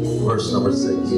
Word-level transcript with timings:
verse 0.00 0.52
number 0.52 0.72
6. 0.72 1.10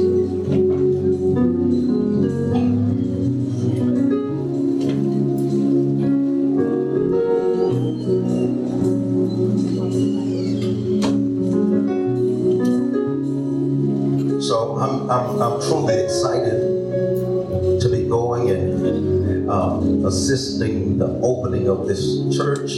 So 14.43 14.77
I'm, 14.77 15.09
I'm, 15.09 15.41
I'm 15.41 15.61
truly 15.61 15.95
excited 15.95 17.79
to 17.81 17.89
be 17.89 18.07
going 18.07 18.49
and 18.49 19.49
um, 19.49 20.05
assisting 20.05 20.97
the 20.97 21.07
opening 21.23 21.69
of 21.69 21.87
this 21.87 22.03
church. 22.35 22.71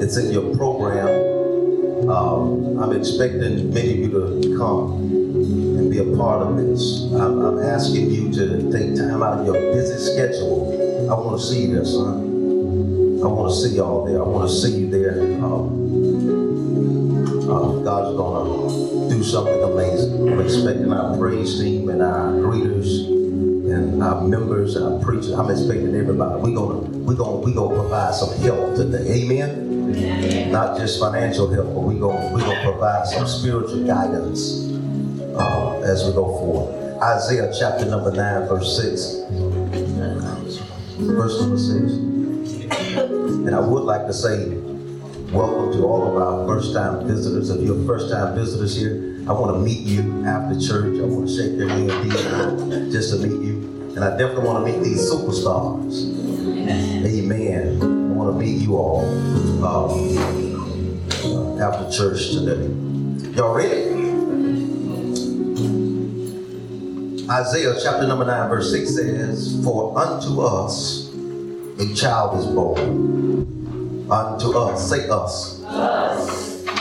It's 0.00 0.16
in 0.16 0.30
your 0.30 0.54
program. 0.56 2.10
Um, 2.10 2.78
I'm 2.78 2.96
expecting 2.96 3.72
many 3.72 3.92
of 3.92 3.98
you 3.98 4.40
to 4.42 4.56
come 4.56 5.17
part 6.18 6.42
of 6.42 6.56
this. 6.56 7.04
I'm, 7.14 7.38
I'm 7.40 7.62
asking 7.62 8.10
you 8.10 8.32
to 8.32 8.70
take 8.72 8.96
time 8.96 9.22
out 9.22 9.38
of 9.38 9.46
your 9.46 9.54
busy 9.72 9.96
schedule. 9.96 10.74
I 11.08 11.14
want 11.14 11.40
to 11.40 11.46
see 11.46 11.62
you 11.62 11.74
there, 11.76 11.84
son. 11.84 13.22
I 13.22 13.26
want 13.26 13.54
to 13.54 13.56
see 13.56 13.76
y'all 13.76 14.04
there. 14.04 14.20
I 14.20 14.26
want 14.26 14.48
to 14.50 14.54
see 14.54 14.80
you 14.80 14.90
there. 14.90 15.22
Um, 15.44 15.78
uh, 17.48 17.78
God's 17.82 18.16
gonna 18.16 19.08
do 19.08 19.22
something 19.22 19.62
amazing. 19.62 20.28
I'm 20.28 20.40
expecting 20.40 20.92
our 20.92 21.16
praise 21.16 21.58
team 21.58 21.88
and 21.88 22.02
our 22.02 22.32
greeters 22.32 23.06
and 23.08 24.02
our 24.02 24.20
members 24.22 24.76
and 24.76 24.94
our 24.94 25.00
preachers. 25.00 25.30
I'm 25.30 25.50
expecting 25.50 25.94
everybody. 25.94 26.42
We're 26.42 26.54
gonna 26.54 26.80
we're 27.06 27.14
gonna 27.14 27.36
we 27.36 27.54
gonna 27.54 27.74
provide 27.74 28.14
some 28.14 28.36
help 28.40 28.76
today. 28.76 29.22
Amen. 29.22 30.50
Not 30.52 30.78
just 30.78 31.00
financial 31.00 31.48
help, 31.50 31.74
but 31.74 31.80
we're 31.80 32.00
gonna 32.00 32.34
we're 32.34 32.40
gonna 32.40 32.62
provide 32.62 33.06
some 33.06 33.26
spiritual 33.26 33.86
guidance 33.86 34.67
as 35.88 36.04
we 36.04 36.12
go 36.12 36.26
forward. 36.26 37.02
Isaiah 37.02 37.50
chapter 37.58 37.86
number 37.86 38.12
nine, 38.12 38.46
verse 38.46 38.76
six. 38.76 39.24
Verse 40.98 41.40
number 41.40 41.56
six. 41.56 41.92
And 42.92 43.54
I 43.54 43.60
would 43.60 43.84
like 43.84 44.06
to 44.06 44.12
say 44.12 44.48
welcome 45.32 45.72
to 45.72 45.84
all 45.84 46.08
of 46.08 46.16
our 46.22 46.46
first 46.46 46.74
time 46.74 47.06
visitors. 47.06 47.50
If 47.50 47.62
you're 47.62 47.86
first 47.86 48.10
time 48.12 48.34
visitors 48.34 48.76
here, 48.76 49.24
I 49.28 49.32
want 49.32 49.54
to 49.54 49.60
meet 49.60 49.80
you 49.80 50.24
after 50.26 50.60
church. 50.60 50.98
I 50.98 51.04
want 51.04 51.28
to 51.28 51.34
shake 51.36 51.56
your 51.56 51.68
hand 51.68 52.92
just 52.92 53.10
to 53.12 53.18
meet 53.26 53.40
you. 53.46 53.56
And 53.96 54.04
I 54.04 54.10
definitely 54.10 54.44
want 54.44 54.66
to 54.66 54.72
meet 54.72 54.82
these 54.84 55.10
superstars. 55.10 56.04
Amen. 57.06 57.80
I 57.82 58.14
want 58.14 58.38
to 58.38 58.44
meet 58.44 58.60
you 58.60 58.76
all 58.76 59.04
um, 59.64 60.18
after 61.60 61.90
church 61.90 62.30
today. 62.30 62.68
Y'all 63.34 63.54
ready? 63.54 63.87
Isaiah 67.30 67.74
chapter 67.82 68.06
number 68.06 68.24
9, 68.24 68.48
verse 68.48 68.70
6 68.70 68.94
says, 68.94 69.60
For 69.62 69.98
unto 69.98 70.40
us 70.40 71.12
a 71.78 71.94
child 71.94 72.38
is 72.38 72.46
born. 72.46 74.08
Unto 74.10 74.56
us, 74.56 74.88
say 74.88 75.06
us. 75.10 75.60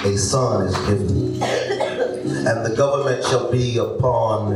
A 0.05 0.17
son 0.17 0.67
is 0.67 0.77
given. 0.87 1.43
And 2.47 2.65
the 2.65 2.73
government 2.77 3.25
shall 3.25 3.51
be 3.51 3.77
upon 3.77 4.53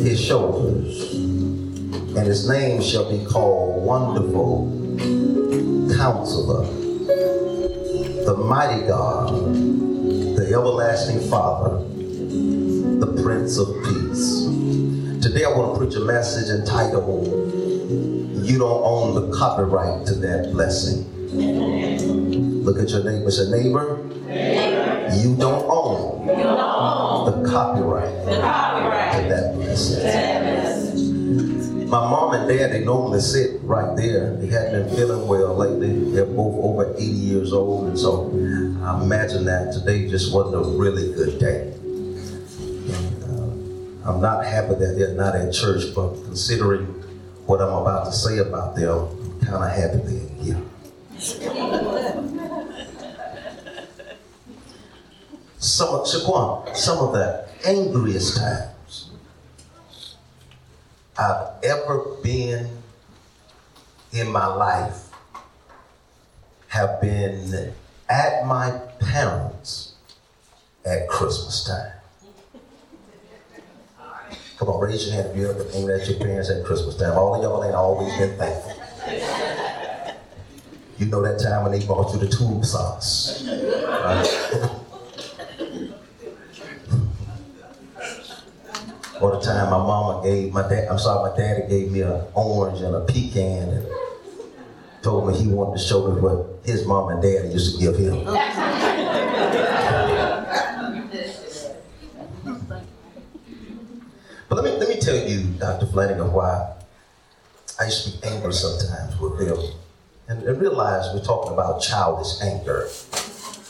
his 0.00 0.20
shoulders. 0.20 1.12
And 1.14 2.26
his 2.26 2.48
name 2.48 2.82
shall 2.82 3.08
be 3.08 3.24
called 3.24 3.84
Wonderful 3.84 4.66
Counselor, 5.96 6.64
the 8.24 8.36
Mighty 8.36 8.84
God, 8.88 9.30
the 9.30 10.44
Everlasting 10.52 11.20
Father, 11.30 11.78
the 12.98 13.22
Prince 13.22 13.58
of 13.58 13.68
Peace. 13.84 14.41
Today 15.32 15.46
I 15.46 15.48
want 15.56 15.72
to 15.72 15.78
preach 15.80 15.94
a 15.94 16.00
message 16.04 16.50
entitled, 16.50 17.26
You 18.44 18.58
Don't 18.58 18.82
Own 18.84 19.14
the 19.14 19.34
Copyright 19.34 20.04
to 20.08 20.14
That 20.16 20.52
Blessing. 20.52 21.06
Look 22.62 22.78
at 22.78 22.90
your 22.90 23.02
neighbor. 23.02 23.30
Say, 23.30 23.48
neighbor, 23.48 23.96
you 25.16 25.34
don't 25.36 25.64
own 25.70 26.26
the 26.26 27.50
copyright 27.50 28.12
to 28.26 29.28
that 29.30 29.54
blessing. 29.54 30.02
My 31.88 32.00
mom 32.10 32.34
and 32.34 32.46
dad, 32.46 32.72
they 32.72 32.84
normally 32.84 33.20
sit 33.20 33.58
right 33.62 33.96
there. 33.96 34.36
They 34.36 34.48
haven't 34.48 34.86
been 34.86 34.94
feeling 34.94 35.26
well 35.26 35.56
lately. 35.56 36.12
They're 36.12 36.26
both 36.26 36.62
over 36.62 36.92
80 36.94 37.04
years 37.04 37.54
old, 37.54 37.88
and 37.88 37.98
so 37.98 38.28
I 38.84 39.02
imagine 39.02 39.46
that 39.46 39.72
today 39.72 40.10
just 40.10 40.34
wasn't 40.34 40.56
a 40.56 40.68
really 40.78 41.10
good 41.14 41.38
day. 41.40 41.72
I'm 44.04 44.20
not 44.20 44.44
happy 44.44 44.74
that 44.74 44.94
they're 44.98 45.14
not 45.14 45.36
at 45.36 45.52
church, 45.52 45.94
but 45.94 46.14
considering 46.24 46.86
what 47.46 47.60
I'm 47.60 47.72
about 47.72 48.06
to 48.06 48.12
say 48.12 48.38
about 48.38 48.74
them, 48.74 48.90
I'm 48.90 49.40
kind 49.40 49.64
of 49.64 49.70
happy 49.70 49.98
they're 49.98 50.28
here. 50.42 50.62
Some 55.58 56.00
Shaquan, 56.00 56.76
some 56.76 56.98
of 56.98 57.12
the 57.12 57.46
angriest 57.64 58.36
times 58.38 59.10
I've 61.16 61.62
ever 61.62 62.16
been 62.24 62.68
in 64.12 64.32
my 64.32 64.46
life 64.46 65.10
have 66.68 67.00
been 67.00 67.72
at 68.08 68.46
my 68.46 68.80
parents 68.98 69.94
at 70.84 71.08
Christmas 71.08 71.64
time. 71.64 72.01
Come 74.62 74.76
on, 74.76 74.80
raise 74.80 75.08
your 75.08 75.16
hand 75.16 75.30
if 75.30 75.36
you 75.36 75.50
ever 75.50 75.64
been 75.64 75.90
at 75.90 76.08
your 76.08 76.18
parents 76.20 76.48
at 76.48 76.64
Christmas 76.64 76.96
time. 76.96 77.18
All 77.18 77.34
of 77.34 77.42
y'all 77.42 77.64
ain't 77.64 77.74
always 77.74 78.16
been 78.16 78.38
thankful. 78.38 78.70
You 80.98 81.06
know 81.06 81.20
that 81.20 81.40
time 81.42 81.64
when 81.64 81.72
they 81.72 81.84
bought 81.84 82.14
you 82.14 82.20
the 82.20 82.28
tube 82.28 82.64
sauce. 82.64 83.44
right? 83.44 84.24
or 89.20 89.32
the 89.32 89.40
time 89.40 89.68
my 89.68 89.78
mama 89.78 90.22
gave 90.22 90.52
my 90.52 90.62
dad, 90.68 90.86
I'm 90.88 90.98
sorry, 91.00 91.32
my 91.32 91.36
daddy 91.36 91.68
gave 91.68 91.90
me 91.90 92.02
an 92.02 92.22
orange 92.32 92.82
and 92.82 92.94
a 92.94 93.00
pecan 93.00 93.68
and 93.68 93.86
told 95.02 95.26
me 95.26 95.36
he 95.36 95.48
wanted 95.48 95.80
to 95.80 95.84
show 95.84 96.06
me 96.06 96.20
what 96.20 96.60
his 96.64 96.86
mom 96.86 97.08
and 97.08 97.20
dad 97.20 97.52
used 97.52 97.74
to 97.74 97.80
give 97.80 97.96
him. 97.96 98.24
But 104.52 104.64
let 104.64 104.74
me 104.74 104.80
let 104.80 104.88
me 104.90 105.00
tell 105.00 105.16
Dr. 105.92 106.06
Flanagan, 106.06 106.32
why 106.32 106.74
I 107.80 107.84
used 107.84 108.12
to 108.12 108.20
be 108.20 108.26
angry 108.26 108.52
sometimes 108.52 109.18
with 109.20 109.38
them. 109.38 109.58
And, 110.28 110.42
and 110.44 110.60
realize 110.60 111.12
we're 111.14 111.24
talking 111.24 111.52
about 111.52 111.82
childish 111.82 112.40
anger. 112.42 112.88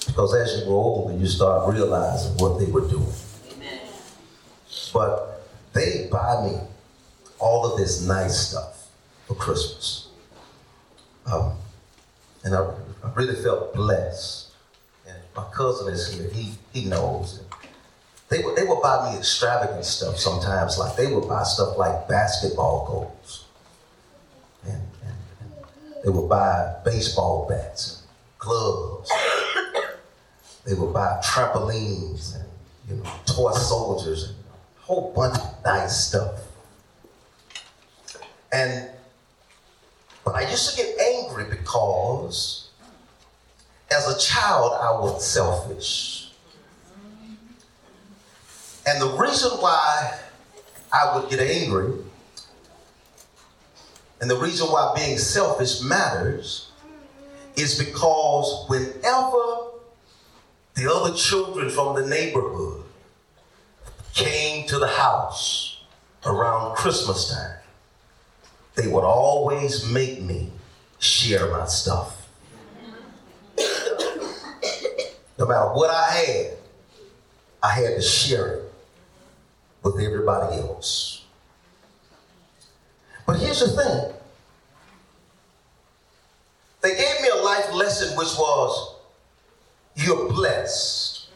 Because 0.07 0.35
as 0.35 0.59
you 0.59 0.67
grow 0.67 0.77
older, 0.77 1.17
you 1.17 1.27
start 1.27 1.73
realizing 1.73 2.37
what 2.37 2.59
they 2.59 2.67
were 2.67 2.87
doing. 2.89 3.13
But 4.93 5.49
they 5.73 6.09
buy 6.11 6.47
me 6.47 6.59
all 7.39 7.71
of 7.71 7.79
this 7.79 8.07
nice 8.07 8.49
stuff 8.49 8.89
for 9.27 9.35
Christmas. 9.35 10.09
Um, 11.27 11.55
and 12.45 12.55
I, 12.55 12.61
I 13.03 13.13
really 13.15 13.43
felt 13.43 13.75
blessed. 13.75 14.53
And 15.09 15.17
my 15.35 15.45
cousin 15.55 15.93
is 15.93 16.13
here, 16.13 16.29
he, 16.31 16.53
he 16.73 16.85
knows. 16.85 17.43
They 18.33 18.43
would, 18.43 18.57
they 18.57 18.65
would 18.65 18.81
buy 18.81 19.11
me 19.11 19.19
extravagant 19.19 19.85
stuff 19.85 20.17
sometimes, 20.19 20.79
like 20.79 20.97
they 20.97 21.13
would 21.13 21.29
buy 21.29 21.43
stuff 21.43 21.77
like 21.77 22.09
basketball 22.09 22.87
goals. 22.87 23.45
And, 24.65 24.81
and, 25.03 25.15
and 25.41 25.53
they 26.03 26.09
would 26.09 26.31
buy 26.31 26.77
baseball 26.83 27.47
bats 27.47 28.05
gloves. 28.39 29.13
They 30.65 30.73
would 30.73 30.95
buy 30.95 31.21
trampolines 31.23 32.37
and 32.37 32.49
you 32.89 32.97
know, 32.97 33.11
toy 33.27 33.53
soldiers 33.53 34.29
and 34.29 34.37
a 34.79 34.81
whole 34.81 35.13
bunch 35.13 35.37
of 35.37 35.65
nice 35.65 36.07
stuff. 36.07 36.41
And 38.51 38.89
but 40.25 40.37
I 40.37 40.49
used 40.49 40.71
to 40.71 40.77
get 40.77 40.99
angry 40.99 41.45
because 41.51 42.71
as 43.91 44.09
a 44.09 44.19
child 44.19 44.73
I 44.81 44.93
was 44.93 45.27
selfish. 45.27 46.22
And 48.93 49.01
the 49.01 49.17
reason 49.17 49.53
why 49.53 50.19
I 50.93 51.17
would 51.17 51.31
get 51.31 51.41
angry 51.41 51.95
and 54.21 54.31
the 54.31 54.37
reason 54.37 54.67
why 54.67 54.93
being 54.95 55.17
selfish 55.17 55.81
matters 55.81 56.71
is 57.57 57.79
because 57.79 58.67
whenever 58.69 59.71
the 60.75 60.93
other 60.93 61.15
children 61.17 61.71
from 61.71 61.97
the 61.97 62.07
neighborhood 62.07 62.85
came 64.13 64.67
to 64.69 64.79
the 64.79 64.89
house 64.89 65.83
around 66.27 66.77
Christmas 66.77 67.35
time, 67.35 67.57
they 68.75 68.89
would 68.89 69.05
always 69.05 69.89
make 69.91 70.21
me 70.21 70.51
share 70.99 71.51
my 71.51 71.65
stuff. 71.65 72.29
No 75.39 75.47
matter 75.47 75.69
what 75.73 75.89
I 75.89 76.11
had, 76.11 76.57
I 77.63 77.71
had 77.73 77.97
to 77.97 78.03
share 78.03 78.47
it 78.49 78.72
with 79.83 80.01
everybody 80.01 80.57
else. 80.59 81.25
But 83.27 83.39
here's 83.39 83.61
the 83.61 83.69
thing 83.69 84.15
they 86.83 86.97
gave 86.97 87.21
me 87.23 87.29
a 87.29 87.37
life 87.37 87.73
lesson 87.73 88.17
which 88.17 88.37
was 88.37 88.97
you're 89.95 90.29
blessed. 90.29 91.29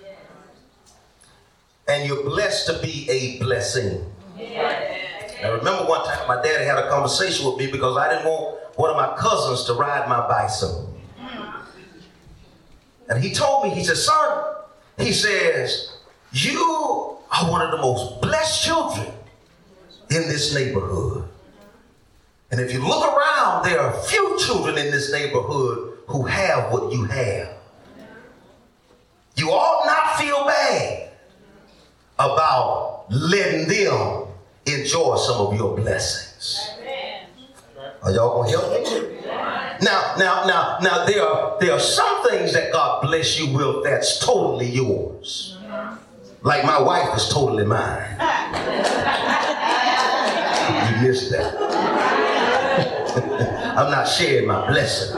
And 1.89 2.09
you're 2.09 2.25
blessed 2.25 2.67
to 2.67 2.83
be 2.83 3.09
a 3.09 3.39
blessing. 3.39 4.05
I 4.37 5.49
remember 5.49 5.85
one 5.85 6.05
time 6.05 6.27
my 6.27 6.43
daddy 6.43 6.65
had 6.65 6.79
a 6.79 6.89
conversation 6.89 7.47
with 7.47 7.59
me 7.59 7.71
because 7.71 7.97
I 7.97 8.09
didn't 8.09 8.25
want 8.25 8.59
one 8.77 8.91
of 8.91 8.97
my 8.97 9.17
cousins 9.17 9.65
to 9.67 9.75
ride 9.75 10.09
my 10.09 10.27
bicycle. 10.27 10.93
And 13.09 13.23
he 13.23 13.33
told 13.33 13.65
me, 13.65 13.71
he 13.71 13.85
said, 13.85 13.97
son, 13.99 14.55
he 14.99 15.13
says, 15.13 15.99
you 16.33 16.55
are 17.37 17.51
one 17.51 17.61
of 17.61 17.71
the 17.71 17.79
most 17.79 18.21
blessed 18.21 18.65
children 18.65 19.07
in 20.11 20.29
this 20.29 20.55
neighborhood. 20.55 21.29
And 22.51 22.61
if 22.61 22.73
you 22.73 22.81
look 22.87 23.05
around, 23.05 23.65
there 23.65 23.81
are 23.81 23.93
few 24.05 24.39
children 24.39 24.79
in 24.79 24.91
this 24.91 25.13
neighborhood 25.13 25.99
who 26.07 26.25
have 26.25 26.73
what 26.73 26.93
you 26.93 27.05
have. 27.05 27.49
You 29.35 29.51
ought 29.51 29.85
not 29.85 30.19
feel 30.19 30.45
bad 30.47 31.11
about 32.19 33.07
letting 33.11 33.69
them 33.69 34.29
enjoy 34.65 35.17
some 35.17 35.47
of 35.47 35.55
your 35.55 35.77
blessings. 35.77 36.71
Are 38.03 38.13
y'all 38.13 38.43
gonna 38.43 38.51
help 38.51 38.73
me? 38.73 39.17
Now, 39.83 40.15
now, 40.17 40.47
now, 40.47 40.79
now, 40.81 41.05
there 41.05 41.23
are 41.23 41.59
there 41.61 41.73
are 41.73 41.81
some 41.81 42.29
things 42.29 42.55
that 42.55 42.73
God 42.73 43.03
bless 43.03 43.39
you 43.39 43.53
with 43.55 43.85
that's 43.85 44.21
totally 44.21 44.71
yours. 44.71 45.56
Like 46.43 46.65
my 46.65 46.81
wife 46.81 47.17
is 47.17 47.29
totally 47.29 47.65
mine. 47.65 48.11
You 50.87 51.09
missed 51.09 51.31
that. 51.33 51.55
I'm 53.77 53.91
not 53.91 54.09
sharing 54.09 54.47
my 54.47 54.67
blessing. 54.69 55.13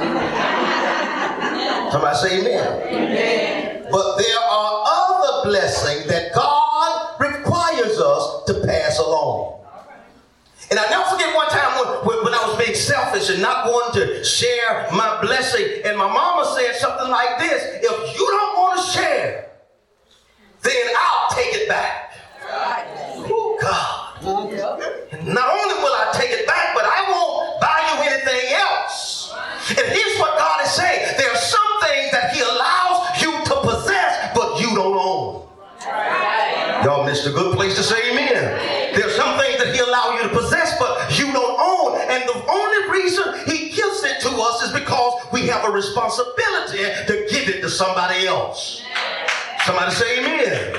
Somebody 1.90 2.16
say 2.16 2.40
amen. 2.40 2.82
amen. 2.88 3.86
But 3.90 4.16
there 4.18 4.38
are 4.38 4.84
other 4.86 5.50
blessings 5.50 6.06
that 6.08 6.32
God 6.34 7.20
requires 7.20 7.98
us 7.98 8.44
to 8.46 8.54
pass 8.66 8.98
along. 8.98 9.54
And 10.70 10.78
I 10.78 10.88
never 10.90 11.04
forget 11.10 11.34
one 11.34 11.48
time 11.48 11.78
when, 12.04 12.24
when 12.24 12.34
I 12.34 12.46
was 12.46 12.58
being 12.62 12.76
selfish 12.76 13.30
and 13.30 13.40
not 13.40 13.66
wanting 13.66 14.02
to 14.02 14.24
share 14.24 14.86
my 14.92 15.18
blessing, 15.22 15.64
and 15.84 15.96
my 15.96 16.12
mama 16.12 16.44
said 16.56 16.74
something 16.76 17.08
like 17.08 17.38
this 17.38 17.62
If 17.82 18.18
you 18.18 18.26
don't 18.26 18.58
want 18.58 18.80
to 18.80 18.86
share, 18.90 19.47
then 20.68 20.86
I'll 20.96 21.30
take 21.30 21.54
it 21.54 21.68
back. 21.68 22.12
Oh, 22.44 23.58
God. 23.60 24.08
Not 25.24 25.48
only 25.48 25.74
will 25.80 25.96
I 25.96 26.10
take 26.14 26.30
it 26.30 26.46
back, 26.46 26.74
but 26.74 26.84
I 26.84 27.08
won't 27.08 27.60
buy 27.60 27.80
you 27.88 28.12
anything 28.12 28.52
else. 28.52 29.32
And 29.70 29.86
here's 29.88 30.18
what 30.18 30.36
God 30.38 30.64
is 30.64 30.70
saying 30.70 31.16
there 31.16 31.30
are 31.30 31.36
some 31.36 31.72
things 31.80 32.10
that 32.12 32.32
He 32.32 32.40
allows 32.40 33.22
you 33.22 33.32
to 33.32 33.54
possess, 33.60 34.32
but 34.34 34.60
you 34.60 34.74
don't 34.74 34.96
own. 34.96 35.48
Y'all 36.84 37.04
missed 37.04 37.26
a 37.26 37.30
good 37.30 37.56
place 37.56 37.76
to 37.76 37.82
say 37.82 38.12
amen. 38.12 38.94
There's 38.94 39.14
some 39.16 39.38
things 39.38 39.58
that 39.58 39.74
He 39.74 39.80
allows 39.80 40.20
you 40.20 40.28
to 40.28 40.34
possess, 40.34 40.78
but 40.78 41.18
you 41.18 41.32
don't 41.32 41.58
own. 41.60 42.00
And 42.08 42.22
the 42.28 42.44
only 42.48 42.90
reason 42.90 43.24
He 43.46 43.70
gives 43.70 44.04
it 44.04 44.20
to 44.22 44.30
us 44.30 44.62
is 44.62 44.72
because 44.72 45.22
we 45.32 45.46
have 45.48 45.64
a 45.64 45.70
responsibility 45.70 46.84
to 47.06 47.26
give 47.30 47.48
it 47.48 47.60
to 47.62 47.70
somebody 47.70 48.26
else. 48.26 48.77
Somebody 49.68 49.90
say 49.96 50.18
amen. 50.20 50.76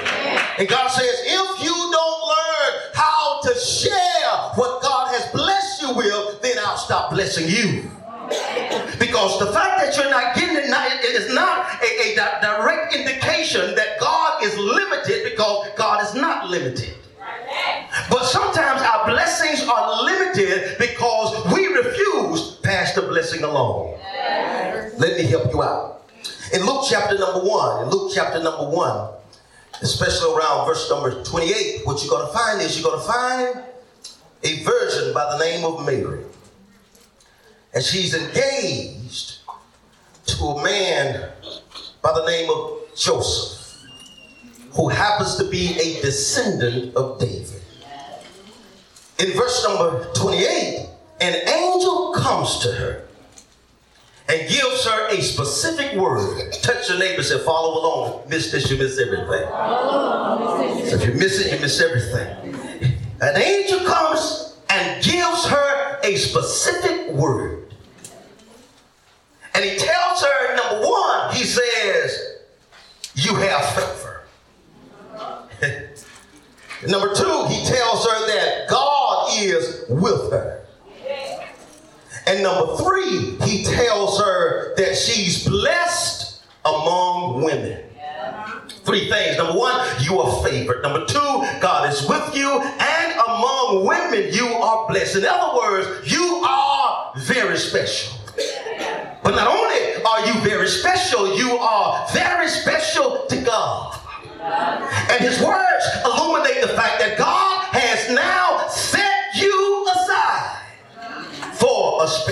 And 0.57 0.67
God 0.67 0.87
says, 0.87 1.21
if 1.23 1.63
you 1.63 1.69
don't 1.69 2.27
learn 2.27 2.81
how 2.95 3.39
to 3.43 3.53
share 3.53 4.33
what 4.55 4.81
God 4.81 5.13
has 5.13 5.31
blessed 5.31 5.83
you 5.83 5.93
with, 5.93 6.41
then 6.41 6.57
I'll 6.65 6.75
stop 6.75 7.11
blessing 7.11 7.47
you. 7.47 7.83
Because 8.97 9.37
the 9.37 9.53
fact 9.53 9.77
that 9.77 9.95
you're 9.95 10.09
not 10.09 10.33
getting 10.33 10.57
it, 10.57 10.65
it 10.65 11.21
is 11.21 11.31
not 11.35 11.67
a, 11.83 12.13
a 12.13 12.41
direct 12.41 12.95
indication 12.95 13.75
that 13.75 13.99
God 13.99 14.43
is 14.43 14.57
limited 14.57 15.33
because 15.33 15.67
God 15.77 16.03
is 16.03 16.15
not 16.15 16.49
limited. 16.49 16.95
But 18.09 18.23
sometimes 18.23 18.81
our 18.81 19.05
blessings 19.05 19.69
are 19.69 20.03
limited 20.03 20.79
because 20.79 21.53
we 21.53 21.67
refuse 21.67 22.55
to 22.55 22.61
pass 22.63 22.95
the 22.95 23.03
blessing 23.03 23.43
along. 23.43 23.99
Let 24.97 25.15
me 25.15 25.25
help 25.25 25.53
you 25.53 25.61
out. 25.61 25.98
In 26.53 26.65
Luke 26.65 26.85
chapter 26.89 27.17
number 27.17 27.41
one, 27.47 27.83
in 27.83 27.89
Luke 27.89 28.11
chapter 28.13 28.41
number 28.41 28.67
one, 28.67 29.11
especially 29.81 30.33
around 30.35 30.65
verse 30.65 30.89
number 30.89 31.23
28, 31.23 31.85
what 31.85 32.01
you're 32.01 32.09
going 32.09 32.25
to 32.25 32.33
find 32.33 32.61
is 32.61 32.79
you're 32.79 32.89
going 32.89 32.99
to 32.99 33.07
find 33.07 33.63
a 34.43 34.63
virgin 34.63 35.13
by 35.13 35.37
the 35.37 35.43
name 35.43 35.63
of 35.63 35.85
Mary. 35.85 36.23
And 37.73 37.83
she's 37.83 38.15
engaged 38.15 39.39
to 40.25 40.43
a 40.43 40.63
man 40.63 41.29
by 42.01 42.13
the 42.13 42.25
name 42.25 42.49
of 42.49 42.79
Joseph, 42.95 43.77
who 44.71 44.89
happens 44.89 45.35
to 45.35 45.43
be 45.49 45.77
a 45.79 46.01
descendant 46.01 46.95
of 46.95 47.19
David. 47.19 47.61
In 49.19 49.33
verse 49.33 49.63
number 49.67 50.07
28, 50.15 50.87
an 51.21 51.35
angel 51.47 52.13
comes 52.13 52.59
to 52.59 52.71
her 52.71 53.08
and 54.29 54.47
gives 54.47 54.85
her 54.85 55.07
a 55.07 55.21
specific 55.21 55.99
word. 55.99 56.53
Touch 56.61 56.87
your 56.87 56.99
neighbor 56.99 57.23
say, 57.23 57.43
follow 57.43 57.79
along. 57.79 58.29
Miss 58.29 58.51
this, 58.51 58.69
you 58.69 58.77
miss 58.77 58.99
everything. 58.99 59.47
So 60.87 60.95
if 60.95 61.05
you 61.07 61.13
miss 61.13 61.39
it, 61.39 61.51
you 61.53 61.59
miss 61.59 61.81
everything. 61.81 62.55
An 63.21 63.41
angel 63.41 63.79
comes 63.85 64.55
and 64.69 65.03
gives 65.03 65.45
her 65.47 65.99
a 66.03 66.15
specific 66.15 67.11
word. 67.11 67.73
And 69.55 69.65
he 69.65 69.77
tells 69.77 70.21
her, 70.21 70.55
number 70.55 70.87
one, 70.87 71.35
he 71.35 71.43
says, 71.43 72.37
You 73.15 73.33
have 73.35 73.65
favor. 73.73 74.21
number 76.87 77.15
two, 77.15 77.45
he 77.47 77.65
tells 77.65 78.05
her 78.05 78.27
that 78.27 78.67
God 78.69 79.31
is 79.37 79.85
with 79.89 80.31
her. 80.31 80.59
And 82.29 82.43
number 82.43 82.77
three, 82.77 83.37
he 83.43 83.63
tells 83.63 84.19
her 84.19 84.75
that 84.75 84.95
she's 84.95 85.47
blessed 85.47 86.43
among 86.63 87.41
women. 87.41 87.83
Three 88.85 89.09
things. 89.09 89.37
Number 89.37 89.57
one, 89.57 89.83
you 90.01 90.19
are 90.19 90.43
favored. 90.47 90.83
Number 90.83 91.07
two, 91.07 91.43
God 91.59 91.91
is 91.91 92.07
with 92.07 92.35
you. 92.35 92.61
And 92.61 93.13
among 93.27 93.83
women, 93.83 94.31
you 94.31 94.45
are 94.45 94.87
blessed. 94.87 95.15
In 95.15 95.25
other 95.25 95.57
words, 95.57 96.11
you 96.11 96.43
are 96.45 97.13
very 97.17 97.57
special. 97.57 98.15
But 99.23 99.31
not 99.31 99.47
only 99.47 100.03
are 100.03 100.27
you 100.27 100.39
very 100.41 100.67
special, 100.67 101.35
you 101.35 101.57
are 101.57 102.07
very 102.13 102.47
special 102.47 103.25
to 103.27 103.41
God. 103.41 103.99
And 105.09 105.19
his 105.19 105.41
words 105.41 105.68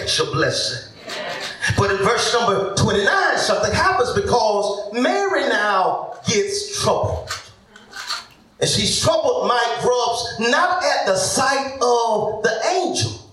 a 0.07 0.09
special 0.09 0.33
blessing. 0.33 0.93
But 1.77 1.91
in 1.91 1.97
verse 1.97 2.33
number 2.33 2.73
29, 2.75 3.37
something 3.37 3.73
happens 3.73 4.13
because 4.13 4.93
Mary 4.93 5.41
now 5.49 6.13
gets 6.25 6.81
troubled. 6.81 7.29
And 8.59 8.69
she's 8.69 9.01
troubled, 9.01 9.47
Mike 9.47 9.81
Grubbs, 9.81 10.39
not 10.39 10.83
at 10.83 11.05
the 11.05 11.15
sight 11.15 11.73
of 11.81 12.41
the 12.41 12.59
angel, 12.71 13.31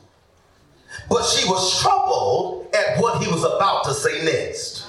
but 1.08 1.24
she 1.24 1.48
was 1.48 1.80
troubled 1.80 2.66
at 2.74 3.00
what 3.00 3.22
he 3.22 3.30
was 3.30 3.44
about 3.44 3.84
to 3.84 3.94
say 3.94 4.24
next. 4.24 4.86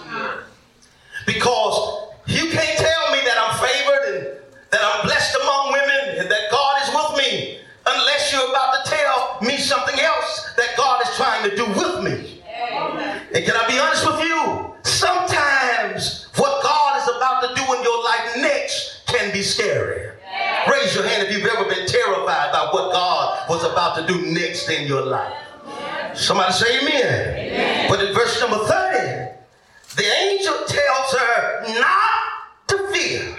Because 1.26 2.10
you 2.26 2.50
can't 2.50 2.78
tell 2.78 3.12
me 3.12 3.20
that 3.26 3.38
I'm 3.38 3.58
favored 3.60 4.16
and 4.16 4.38
that 4.72 4.82
I'm 4.84 5.06
blessed 5.06 5.38
among 5.42 5.72
women 5.72 6.20
and 6.20 6.32
that 6.32 6.52
God 6.52 6.82
is 6.82 6.90
with 6.94 7.18
me 7.26 7.60
unless 7.88 8.34
you're 8.34 8.50
about 8.50 8.84
to 8.84 8.92
tell 8.92 9.38
me 9.42 9.58
something 9.58 10.00
else 10.00 10.54
that 10.58 10.76
God 10.76 11.02
is 11.04 11.16
trying 11.46 11.58
to 11.58 11.64
do 11.64 11.80
with 11.80 12.04
me. 12.04 12.42
And 13.34 13.46
can 13.46 13.56
I 13.56 13.68
be 13.68 13.80
honest 13.80 14.06
with 14.06 14.22
you? 14.22 14.74
Sometimes 14.84 16.28
what 16.38 16.64
God 16.64 17.02
is 17.02 17.16
about 17.16 17.42
to 17.42 17.56
do 17.56 17.74
in 17.74 17.84
your 17.84 18.04
life 18.04 18.38
next 18.38 19.06
can 19.08 19.32
be 19.32 19.42
scary. 19.42 20.12
Raise 20.70 20.96
your 20.96 21.08
hand 21.08 21.28
if 21.28 21.36
you've 21.36 21.46
ever 21.46 21.66
been 21.66 21.88
terrified 21.88 22.52
by 22.52 22.70
what 22.72 22.92
God 22.92 23.50
was 23.50 23.64
about 23.64 23.96
to 23.98 24.08
do 24.08 24.26
next 24.32 24.70
in 24.70 24.88
your 24.88 25.06
life. 25.06 25.34
Somebody 26.14 26.54
say 26.54 26.80
amen. 26.80 27.38
amen. 27.38 27.90
But 27.90 28.04
in 28.04 28.14
verse 28.14 28.40
number 28.40 28.58
30, 28.58 29.32
the 29.98 30.04
angel 30.04 30.56
tells 30.68 31.14
her 31.14 31.80
not 31.80 32.68
to 32.68 32.88
fear 32.92 33.36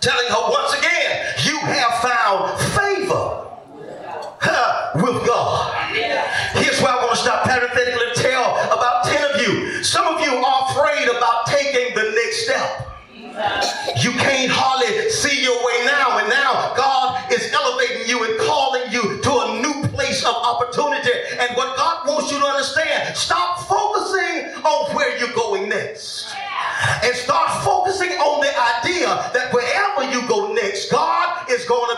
telling 0.00 0.28
her 0.28 0.50
once 0.50 0.72
again, 0.78 1.34
you 1.44 1.58
have 1.60 2.00
found 2.00 2.58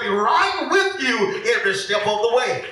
be 0.02 0.08
right 0.08 0.68
with 0.70 1.00
you 1.00 1.42
every 1.54 1.74
step 1.74 2.06
of 2.06 2.22
the 2.22 2.34
way. 2.34 2.64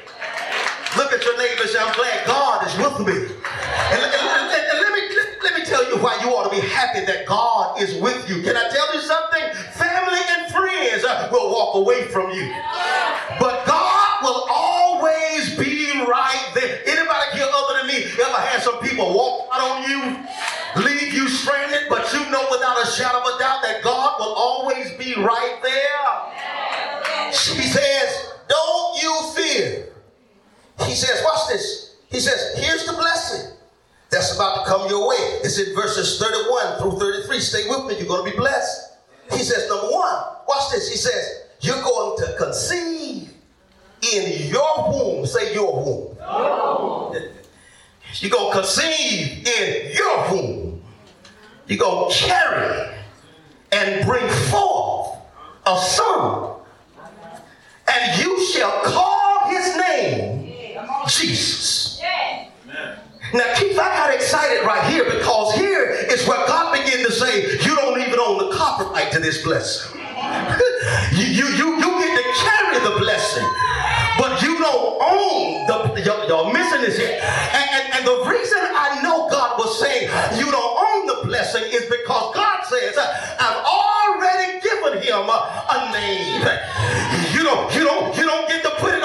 Look 0.97 1.13
at 1.13 1.25
your 1.25 1.39
neighbor 1.39 1.63
and 1.63 1.71
say, 1.71 1.79
I'm 1.79 1.95
glad 1.95 2.27
God 2.27 2.67
is 2.67 2.77
with 2.77 3.07
me. 3.07 3.15
And, 3.15 4.03
and, 4.03 4.15
and, 4.15 4.51
and 4.51 4.79
let, 4.83 4.93
me, 4.93 5.03
let, 5.15 5.29
let 5.45 5.55
me 5.55 5.65
tell 5.65 5.87
you 5.87 6.03
why 6.03 6.19
you 6.21 6.31
ought 6.35 6.51
to 6.51 6.61
be 6.61 6.67
happy 6.67 7.07
that 7.07 7.27
God 7.27 7.81
is 7.81 7.95
with 8.03 8.29
you. 8.29 8.43
Can 8.43 8.57
I 8.57 8.69
tell 8.69 8.93
you 8.93 9.01
something? 9.01 9.43
Family 9.79 10.19
and 10.19 10.53
friends 10.53 11.05
uh, 11.05 11.29
will 11.31 11.51
walk 11.53 11.77
away 11.77 12.09
from 12.09 12.33
you. 12.33 12.51
But 13.39 13.65
God 13.67 14.23
will 14.23 14.47
always 14.51 15.55
be 15.57 15.93
right 16.03 16.51
there. 16.55 16.83
Anybody 16.85 17.39
here 17.39 17.47
other 17.47 17.79
than 17.79 17.87
me 17.87 18.11
ever 18.11 18.41
had 18.43 18.61
some 18.61 18.81
people 18.81 19.15
walk 19.15 19.47
out 19.55 19.63
on 19.63 19.89
you, 19.89 20.27
leave 20.83 21.15
you 21.15 21.29
stranded, 21.29 21.89
but 21.89 22.13
you 22.13 22.29
know 22.31 22.45
without 22.51 22.83
a 22.83 22.87
shadow 22.91 23.19
of 23.19 23.37
a 23.37 23.39
doubt 23.39 23.63
that 23.63 23.83
God 23.85 24.19
will 24.19 24.35
always 24.35 24.91
be 24.99 25.15
right 25.15 25.61
there? 25.63 25.70
He 30.87 30.95
says, 30.95 31.23
watch 31.25 31.49
this. 31.49 31.97
He 32.11 32.21
says, 32.21 32.59
here's 32.59 32.87
the 32.87 32.93
blessing 32.93 33.53
that's 34.11 34.35
about 34.35 34.65
to 34.65 34.71
come 34.71 34.89
your 34.89 35.09
way. 35.09 35.17
It's 35.45 35.59
in 35.59 35.75
verses 35.75 36.19
31 36.19 36.79
through 36.81 36.99
33. 36.99 37.41
Stay 37.41 37.69
with 37.69 37.87
me. 37.87 37.99
You're 37.99 38.09
going 38.09 38.25
to 38.25 38.31
be 38.31 38.37
blessed. 38.37 38.99
He 39.31 39.39
says, 39.39 39.69
number 39.69 39.87
one, 39.87 40.25
watch 40.49 40.73
this. 40.73 40.91
He 40.91 40.97
says, 40.97 41.45
you're 41.61 41.83
going 41.83 42.19
to 42.19 42.37
conceive 42.37 43.33
in 44.13 44.49
your 44.49 44.91
womb. 44.91 45.27
Say 45.27 45.55
your 45.55 45.73
womb. 45.85 46.17
You're 48.15 48.31
going 48.31 48.53
to 48.53 48.59
conceive 48.61 49.47
in 49.47 49.93
your 49.95 50.33
womb. 50.33 50.83
You're 51.69 51.79
going 51.79 52.11
to 52.11 52.17
carry 52.17 52.97
and 53.71 54.05
bring 54.05 54.29
forth 54.51 55.17
a 55.65 55.79
son. 55.79 56.57
And 57.89 58.21
you 58.21 58.45
shall 58.47 58.83
call 58.83 59.49
his 59.49 59.77
name 59.77 60.40
Jesus. 61.11 62.01
Now, 63.33 63.47
Keith, 63.55 63.79
I 63.79 63.95
got 63.95 64.15
excited 64.15 64.67
right 64.67 64.91
here 64.91 65.05
because 65.05 65.55
here 65.55 65.87
is 66.11 66.27
where 66.27 66.45
God 66.49 66.73
began 66.75 67.05
to 67.05 67.13
say, 67.13 67.59
You 67.63 67.77
don't 67.77 68.01
even 68.01 68.19
own 68.19 68.51
the 68.51 68.57
copyright 68.57 69.13
to 69.13 69.21
this 69.21 69.45
blessing. 69.45 70.01
you, 71.15 71.27
you, 71.27 71.47
you, 71.55 71.69
you 71.79 71.91
get 72.03 72.13
to 72.19 72.27
carry 72.43 72.79
the 72.83 72.99
blessing, 72.99 73.47
but 74.19 74.43
you 74.43 74.59
don't 74.59 74.99
own 74.99 75.67
the, 75.67 76.03
you're, 76.03 76.27
you're 76.27 76.53
missing 76.53 76.83
this 76.83 76.99
here. 76.99 77.21
And, 77.23 77.67
and, 77.71 77.95
and 77.95 78.07
the 78.07 78.29
reason 78.29 78.59
I 78.59 79.01
know 79.03 79.31
God 79.31 79.59
was 79.59 79.79
saying 79.79 80.11
you 80.37 80.51
don't 80.51 80.75
own 80.83 81.07
the 81.07 81.27
blessing 81.27 81.63
is 81.71 81.87
because 81.87 82.35
God 82.35 82.65
says, 82.67 82.99
I've 82.99 83.63
already 83.63 84.59
given 84.61 85.03
him 85.03 85.31
a, 85.31 85.39
a 85.71 85.93
name. 85.93 86.43
You 87.33 87.45
don't, 87.45 87.73
you 87.75 87.85
don't, 87.85 88.17
you 88.17 88.25
don't 88.25 88.49
get 88.49 88.63
to 88.65 88.71
put 88.83 88.93
it 88.93 89.00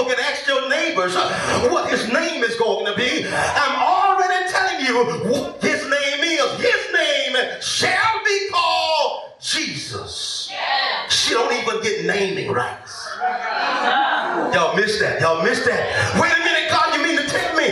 Facebook 0.00 0.10
and 0.10 0.20
ask 0.20 0.46
your 0.46 0.68
neighbors 0.68 1.14
uh, 1.16 1.68
what 1.70 1.90
his 1.90 2.08
name 2.12 2.42
is 2.42 2.56
going 2.56 2.86
to 2.86 2.96
be. 2.96 3.26
I'm 3.26 3.78
already 3.78 4.50
telling 4.50 4.84
you 4.84 5.30
what 5.30 5.62
his 5.62 5.82
name 5.82 6.20
is. 6.24 6.60
His 6.60 6.92
name 6.94 7.60
shall 7.60 8.24
be 8.24 8.48
called 8.50 9.32
Jesus. 9.40 10.50
She 11.08 11.34
don't 11.34 11.52
even 11.52 11.82
get 11.82 12.04
naming 12.04 12.50
rights. 12.50 13.08
Y'all 14.54 14.76
missed 14.76 15.00
that. 15.00 15.20
Y'all 15.20 15.42
missed 15.42 15.64
that. 15.64 16.20
Wait 16.20 16.32
a 16.32 16.38
minute, 16.38 16.70
God, 16.70 16.94
you 16.96 17.02
mean 17.02 17.16
to 17.16 17.26
tell 17.28 17.56
me 17.56 17.68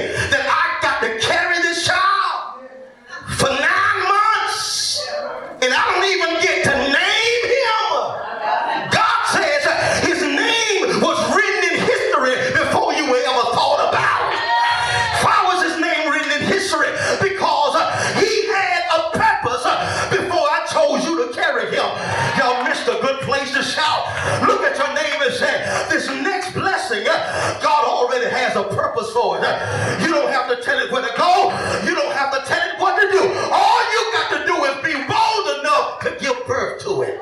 You 29.18 30.14
don't 30.14 30.30
have 30.30 30.48
to 30.48 30.62
tell 30.62 30.78
it 30.78 30.92
where 30.92 31.02
to 31.02 31.12
go. 31.16 31.50
You 31.84 31.92
don't 31.96 32.14
have 32.14 32.30
to 32.32 32.40
tell 32.46 32.68
it 32.70 32.78
what 32.78 32.94
to 33.00 33.10
do. 33.10 33.18
All 33.50 33.92
you 33.92 34.12
got 34.12 34.30
to 34.30 34.46
do 34.46 34.54
is 34.62 34.76
be 34.84 34.92
bold 35.10 35.58
enough 35.58 35.98
to 36.02 36.16
give 36.20 36.46
birth 36.46 36.80
to 36.82 37.02
it. 37.02 37.18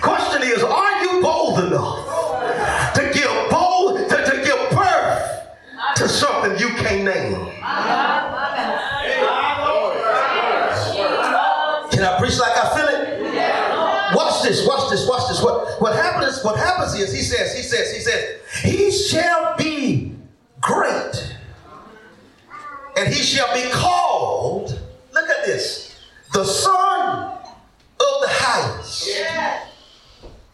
Question 0.00 0.42
is, 0.42 0.62
are 0.62 1.02
you 1.02 1.20
bold 1.20 1.58
enough 1.64 2.94
to 2.94 3.10
give 3.12 3.50
bold 3.50 4.08
to, 4.08 4.16
to 4.24 4.42
give 4.44 4.70
birth 4.70 5.48
to 5.96 6.08
something 6.08 6.56
you 6.60 6.68
can't 6.76 7.02
name? 7.04 7.50
Can 11.90 12.04
I 12.04 12.16
preach 12.20 12.38
like 12.38 12.56
I 12.56 12.76
feel 12.76 12.86
it? 12.86 12.93
Watch 14.62 14.62
this, 14.62 14.66
watch 14.66 14.90
this, 14.90 15.08
watch 15.08 15.28
this. 15.28 15.42
What 15.42 15.80
what 15.80 15.94
happens, 15.94 16.42
what 16.44 16.56
happens 16.56 16.94
is 16.94 17.12
he 17.12 17.22
says, 17.22 17.54
he 17.56 17.62
says, 17.62 17.92
he 17.92 18.00
says, 18.00 18.40
he 18.62 18.90
shall 18.90 19.56
be 19.56 20.14
great. 20.60 21.36
And 22.96 23.12
he 23.12 23.22
shall 23.22 23.52
be 23.52 23.68
called, 23.72 24.80
look 25.12 25.28
at 25.28 25.44
this, 25.44 25.96
the 26.32 26.44
son 26.44 27.32
of 27.32 28.20
the 28.20 28.28
highest. 28.28 29.08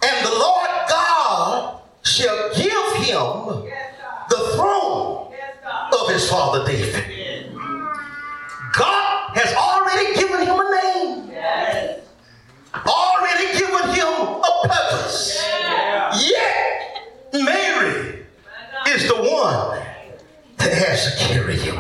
And 0.03 0.27
the 0.27 0.31
Lord 0.31 0.71
God 0.89 1.81
shall 2.03 2.55
give 2.55 3.07
him 3.07 3.69
the 4.31 4.53
throne 4.55 5.35
of 5.93 6.09
his 6.09 6.29
father 6.31 6.67
David. 6.67 6.80
Mary 17.33 18.25
is 18.89 19.07
the 19.09 19.15
one 19.15 19.79
that 20.59 20.73
has 20.73 21.13
to 21.13 21.25
carry 21.25 21.57
him. 21.57 21.77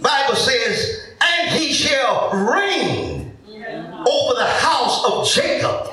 Bible 0.00 0.36
says, 0.36 1.08
and 1.20 1.50
he 1.50 1.72
shall 1.72 2.30
reign 2.32 3.36
over 3.46 4.34
the 4.34 4.46
house 4.46 5.04
of 5.04 5.28
Jacob 5.28 5.88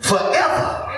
forever, 0.00 0.88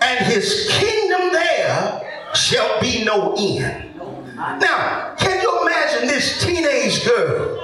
and 0.00 0.24
his 0.26 0.68
kingdom 0.70 1.32
there 1.32 2.30
shall 2.34 2.80
be 2.80 3.04
no 3.04 3.34
end. 3.36 3.94
Now, 4.36 5.14
can 5.18 5.40
you 5.40 5.62
imagine 5.62 6.08
this 6.08 6.44
teenage 6.44 7.04
girl 7.04 7.60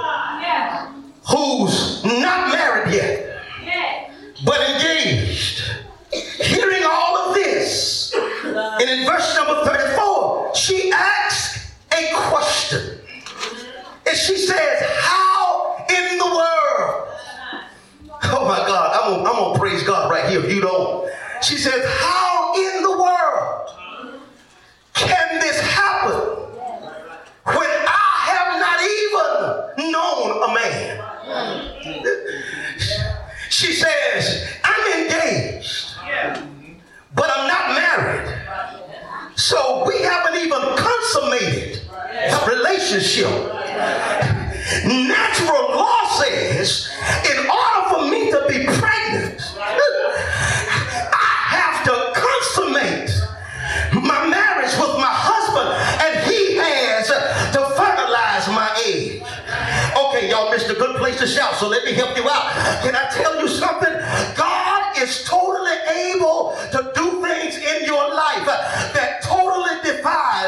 who's 1.28 2.04
not 2.04 2.52
married 2.52 2.94
yet, 2.94 3.42
but 4.44 4.60
engaged, 4.60 5.62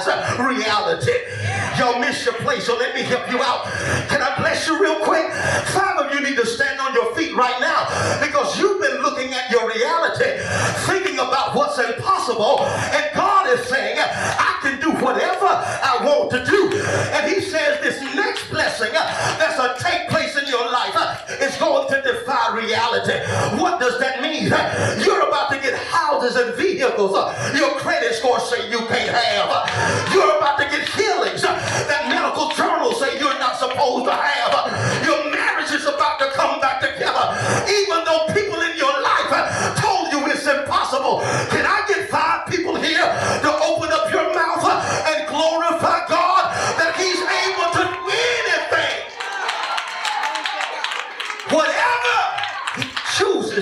totally 0.00 0.02
defies 0.02 0.08
uh, 0.08 0.42
reality. 0.42 1.12
Y'all 1.78 1.98
miss 1.98 2.24
your 2.24 2.34
place, 2.34 2.66
so 2.66 2.76
let 2.76 2.94
me 2.94 3.02
help 3.02 3.30
you 3.30 3.42
out. 3.42 3.64
Can 4.08 4.22
I 4.22 4.36
bless 4.38 4.66
you 4.66 4.80
real 4.80 5.00
quick? 5.04 5.30
Five 5.72 5.98
of 5.98 6.14
you 6.14 6.20
need 6.20 6.36
to 6.36 6.46
stand 6.46 6.80
on 6.80 6.94
your 6.94 7.14
feet 7.14 7.34
right 7.34 7.58
now 7.60 7.86
because 8.20 8.58
you've 8.58 8.80
been 8.80 9.02
looking 9.02 9.32
at 9.32 9.50
your 9.50 9.68
reality, 9.68 10.38
thinking 10.86 11.18
about 11.18 11.54
what's 11.54 11.78
impossible, 11.78 12.60
and 12.60 13.10
God 13.14 13.48
is 13.48 13.66
saying, 13.66 13.98
I 13.98 14.58
can 14.62 14.80
do 14.80 14.92
whatever 15.04 15.48
I 15.48 15.98
want 16.04 16.30
to 16.32 16.44
do. 16.44 16.72
And 17.12 17.30
He 17.32 17.40
says 17.40 17.80
this 17.80 18.00
next 18.14 18.48
blessing 18.50 18.90
uh, 18.94 19.36
that's 19.38 19.56
going 19.56 19.76
to 19.76 19.82
take 19.82 20.08
place 20.08 20.21
defy 22.12 22.56
reality. 22.56 23.16
What 23.60 23.80
does 23.80 23.98
that 24.00 24.22
mean? 24.22 24.52
You're 25.04 25.28
about 25.28 25.50
to 25.52 25.58
get 25.58 25.74
houses 25.74 26.36
and 26.36 26.54
vehicles 26.54 27.16
your 27.56 27.78
credit 27.80 28.14
score 28.14 28.40
say 28.40 28.70
you 28.70 28.78
can't 28.86 29.10
have. 29.10 30.12
You're 30.12 30.36
about 30.38 30.58
to 30.58 30.64
get 30.64 30.88
healings 30.88 31.42
that 31.42 32.08
medical 32.08 32.50
journals 32.52 32.98
say 33.00 33.18
you're 33.18 33.38
not 33.38 33.56
supposed 33.56 34.06
to 34.06 34.14
have. 34.14 34.52
Your 35.04 35.30
marriage 35.30 35.72
is 35.72 35.86
about 35.86 36.18
to 36.20 36.30
come 36.32 36.60
back 36.60 36.80
together. 36.80 37.24
Even 37.68 38.04
though 38.04 38.26
people 38.34 38.60
in 38.60 38.76
your 38.76 38.92
life 39.02 39.30
told 39.78 40.12
you 40.12 40.26
it's 40.30 40.46
impossible. 40.46 41.20
Can 41.50 41.64
I 41.66 41.84
get 41.88 42.08
five 42.08 42.46
people 42.46 42.76
here 42.76 43.06
to 43.42 43.50
open 43.68 43.92
up 43.92 44.01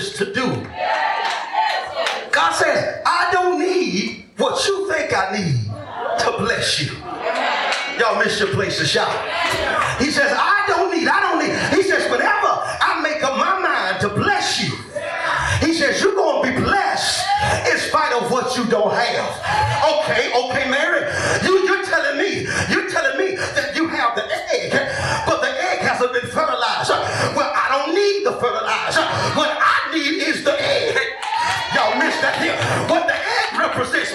to 0.09 0.33
do. 0.33 0.47
God 2.31 2.51
says, 2.53 3.01
I 3.05 3.29
don't 3.31 3.59
need 3.59 4.25
what 4.37 4.65
you 4.67 4.91
think 4.91 5.13
I 5.15 5.37
need 5.37 5.55
to 6.23 6.37
bless 6.39 6.79
you. 6.81 6.91
Y'all 7.99 8.17
miss 8.17 8.39
your 8.39 8.49
place 8.49 8.79
to 8.79 8.85
shout. 8.85 9.11
He 9.99 10.09
says, 10.09 10.31
I 10.33 10.63
don't 10.67 10.89
need, 10.95 11.07
I 11.07 11.19
don't 11.21 11.39
need. 11.39 11.53
He 11.77 11.83
says, 11.87 12.09
whenever 12.09 12.49
I 12.49 12.99
make 13.03 13.23
up 13.23 13.37
my 13.37 13.59
mind 13.59 14.01
to 14.01 14.09
bless 14.09 14.63
you, 14.63 14.73
he 15.65 15.73
says, 15.73 16.01
you're 16.01 16.15
going 16.15 16.41
to 16.41 16.49
be 16.49 16.63
blessed 16.63 17.21
in 17.69 17.77
spite 17.77 18.13
of 18.13 18.31
what 18.31 18.57
you 18.57 18.65
don't 18.65 18.93
have. 18.93 19.29
Okay, 20.01 20.33
okay, 20.33 20.69
Mary, 20.71 21.05
you, 21.43 21.67
you're 21.67 21.85
telling 21.85 22.17
me, 22.17 22.47
you're 22.73 22.89
telling 22.89 23.17
me 23.19 23.35
that 23.35 23.75
you 23.75 23.87
have 23.87 24.15
the 24.15 24.25
egg, 24.25 24.71
but 25.27 25.41
the 25.41 25.51
egg 25.69 25.79
hasn't 25.85 26.13
been 26.13 26.25
fertilized. 26.31 26.89
Well, 27.37 27.51
I 27.53 27.69
don't 27.69 27.93
need 27.93 28.25
the 28.25 28.33
fertilizer. 28.41 29.05
What 29.37 29.50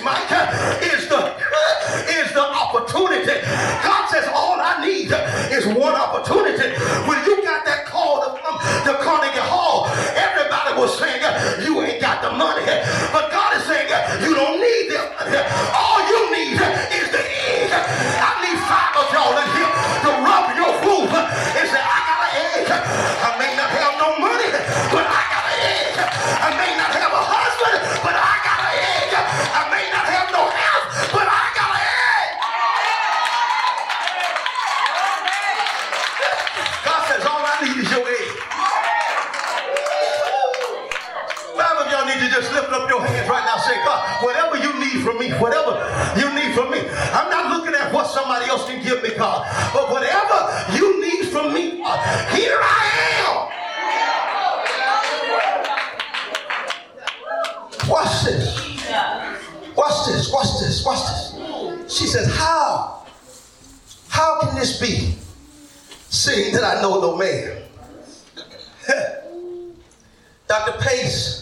Mike, 0.07 0.31
is 0.87 1.11
the 1.11 1.35
is 2.15 2.31
the 2.31 2.47
opportunity. 2.47 3.43
God 3.83 4.07
says 4.07 4.23
all 4.31 4.55
I 4.55 4.79
need 4.79 5.11
is 5.51 5.67
one 5.67 5.99
opportunity. 5.99 6.79
When 7.11 7.19
you 7.27 7.43
got 7.43 7.67
that 7.67 7.91
call 7.91 8.23
to 8.23 8.39
come 8.39 8.55
to 8.87 8.93
Carnegie 9.03 9.43
Hall, 9.43 9.91
everybody 10.15 10.79
was 10.79 10.95
saying 10.95 11.19
you 11.59 11.83
ain't 11.83 11.99
got 11.99 12.23
the 12.23 12.31
money. 12.39 12.63
But 13.11 13.35
God 13.35 13.59
is 13.59 13.67
saying 13.67 13.91
you 14.23 14.31
don't 14.31 14.63
need 14.63 14.95
the 14.95 15.03
money. 15.11 15.43
All 15.75 15.99
you 16.07 16.21
need 16.31 16.55
is 16.55 17.11
the 17.11 17.23
egg. 17.27 17.75
I 17.75 18.31
need 18.47 18.63
five 18.63 18.95
of 18.95 19.11
y'all 19.11 19.35
in 19.43 19.49
here 19.59 19.73
to 20.07 20.11
rub 20.23 20.55
your 20.55 20.71
roof 20.87 21.11
and 21.11 21.67
say, 21.67 21.83
I 21.83 21.99
got 22.07 22.19
an 22.23 22.33
egg. 22.55 22.67
I 22.71 23.31
may 23.43 23.51
not 23.59 23.71
have 23.75 23.95
no 23.99 24.23
money, 24.23 24.55
but 24.55 25.03
I 25.03 25.23
got 25.35 25.45
an 25.51 25.59
egg. 25.67 25.99
I 25.99 26.49
may 26.55 26.73
not 26.79 26.95
have 26.95 27.06
need 42.17 42.29
to 42.29 42.35
just 42.41 42.53
lift 42.53 42.73
up 42.73 42.89
your 42.89 43.05
hands 43.05 43.29
right 43.29 43.45
now. 43.45 43.57
Say, 43.59 43.77
God, 43.85 44.25
whatever 44.25 44.57
you 44.57 44.73
need 44.81 45.05
from 45.05 45.19
me, 45.19 45.31
whatever 45.39 45.77
you 46.17 46.33
need 46.35 46.55
from 46.55 46.71
me. 46.71 46.81
I'm 47.13 47.31
not 47.31 47.57
looking 47.57 47.75
at 47.75 47.93
what 47.93 48.07
somebody 48.07 48.47
else 48.47 48.67
can 48.67 48.83
give 48.83 49.03
me, 49.03 49.11
God. 49.17 49.47
But 49.73 49.91
whatever 49.91 50.77
you 50.77 51.01
need 51.01 51.29
from 51.29 51.53
me, 51.53 51.79
God, 51.79 51.99
here 52.35 52.59
I 52.61 52.85
am. 53.21 53.57
Watch 57.89 58.25
this. 58.25 58.57
Watch 59.77 60.07
this. 60.07 60.33
Watch 60.33 60.59
this. 60.61 60.85
Watch 60.85 60.99
this. 60.99 61.93
She 61.93 62.07
says, 62.07 62.35
How? 62.35 63.07
How 64.09 64.41
can 64.41 64.55
this 64.55 64.81
be? 64.81 65.15
Seeing 66.09 66.55
that 66.55 66.65
I 66.65 66.81
know 66.81 67.01
no 67.01 67.17
man. 67.17 67.63
Dr. 70.49 70.81
Pace, 70.81 71.36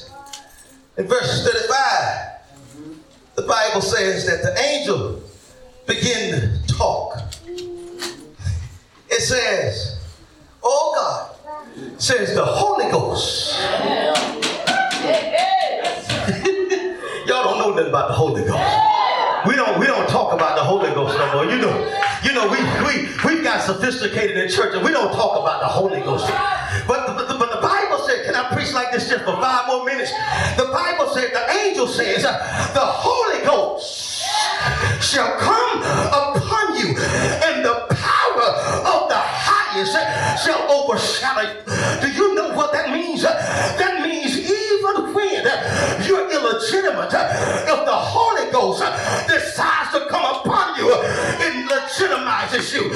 in 0.97 1.07
verse 1.09 1.45
35, 1.45 2.41
the 3.35 3.43
Bible 3.43 3.81
says 3.81 4.27
that 4.27 4.43
the 4.43 4.57
angel 4.61 5.21
began 5.87 6.33
to 6.33 6.67
talk. 6.67 7.19
It 9.09 9.21
says, 9.21 9.99
Oh 10.63 10.93
God, 10.95 12.01
says 12.01 12.35
the 12.35 12.45
Holy 12.45 12.91
Ghost. 12.91 13.55
Y'all 17.27 17.45
don't 17.45 17.59
know 17.59 17.71
nothing 17.71 17.89
about 17.89 18.09
the 18.09 18.15
Holy 18.15 18.45
Ghost. 18.45 19.47
We 19.47 19.57
don't 19.57 19.79
we 19.79 19.87
don't 19.87 20.09
talk 20.09 20.33
about 20.33 20.57
the 20.57 20.63
Holy 20.63 20.91
Ghost 20.95 21.19
no 21.19 21.33
more. 21.35 21.45
You 21.45 21.61
know, 21.61 21.75
you 22.23 22.33
know, 22.33 22.49
we 22.49 22.59
we 22.87 23.09
we 23.37 23.43
got 23.43 23.63
sophisticated 23.63 24.37
in 24.37 24.49
church 24.49 24.75
and 24.75 24.85
we 24.85 24.93
don't 24.93 25.13
talk 25.13 25.39
about 25.39 25.61
the 25.61 25.67
Holy 25.67 26.01
Ghost. 26.01 26.27
But 26.87 27.07
the, 27.07 27.24
like 28.75 28.93
this 28.93 29.09
just 29.09 29.25
for 29.25 29.37
five 29.41 29.67
more 29.67 29.85
minutes? 29.85 30.11
The 30.57 30.67
Bible 30.73 31.07
says, 31.15 31.31
the 31.33 31.51
angel 31.63 31.87
says, 31.87 32.23
the 32.23 32.85
Holy 32.85 33.45
Ghost 33.45 34.23
shall 35.01 35.37
come 35.39 35.83
upon 35.83 36.77
you, 36.77 36.89
and 36.89 37.65
the 37.65 37.87
power 37.91 38.49
of 38.85 39.09
the 39.09 39.17
highest 39.17 39.95
shall 40.45 40.61
overshadow 40.71 41.43
you. 41.43 41.61
Do 42.01 42.13
you 42.13 42.35
know 42.35 42.55
what 42.55 42.73
that 42.73 42.91
means? 42.91 43.23
That 43.23 44.03
means 44.03 44.39
even 44.39 45.15
when 45.15 45.45
you're 46.07 46.31
illegitimate, 46.31 47.13
if 47.15 47.81
the 47.85 47.95
Holy 47.95 48.51
Ghost 48.51 48.83
decides 49.29 49.93
to 49.93 50.07
come 50.09 50.25
upon 50.25 50.77
you, 50.77 50.91
it 50.93 51.55
legitimizes 51.69 52.73
you. 52.75 52.91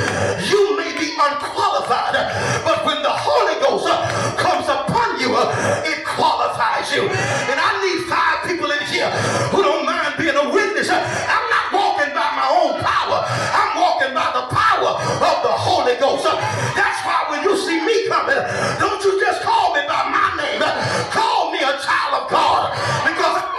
You 0.49 0.77
may 0.77 0.88
unqualified, 1.19 2.15
but 2.63 2.87
when 2.87 3.03
the 3.03 3.11
Holy 3.11 3.59
Ghost 3.59 3.87
uh, 3.91 3.99
comes 4.39 4.67
upon 4.71 5.19
you, 5.19 5.35
uh, 5.35 5.51
it 5.85 6.07
qualifies 6.07 6.89
you. 6.95 7.11
And 7.11 7.59
I 7.59 7.71
need 7.83 8.07
five 8.07 8.47
people 8.47 8.71
in 8.71 8.83
here 8.87 9.11
who 9.51 9.63
don't 9.63 9.85
mind 9.85 10.15
being 10.17 10.39
a 10.39 10.47
witness. 10.47 10.89
Uh, 10.89 10.99
I'm 11.03 11.47
not 11.51 11.67
walking 11.75 12.15
by 12.15 12.29
my 12.39 12.49
own 12.55 12.79
power. 12.79 13.19
I'm 13.27 13.73
walking 13.83 14.15
by 14.15 14.31
the 14.31 14.47
power 14.47 14.91
of 14.95 15.37
the 15.43 15.55
Holy 15.55 15.99
Ghost. 15.99 16.25
That's 16.25 17.01
why 17.03 17.27
when 17.35 17.43
you 17.43 17.59
see 17.59 17.83
me 17.83 18.07
coming, 18.07 18.39
don't 18.79 19.03
you 19.03 19.19
just 19.19 19.43
call 19.43 19.75
me 19.75 19.83
by 19.91 20.07
my 20.09 20.39
name. 20.39 20.63
Call 21.11 21.51
me 21.51 21.59
a 21.59 21.75
child 21.83 22.23
of 22.23 22.31
God. 22.31 22.71
Because 23.05 23.58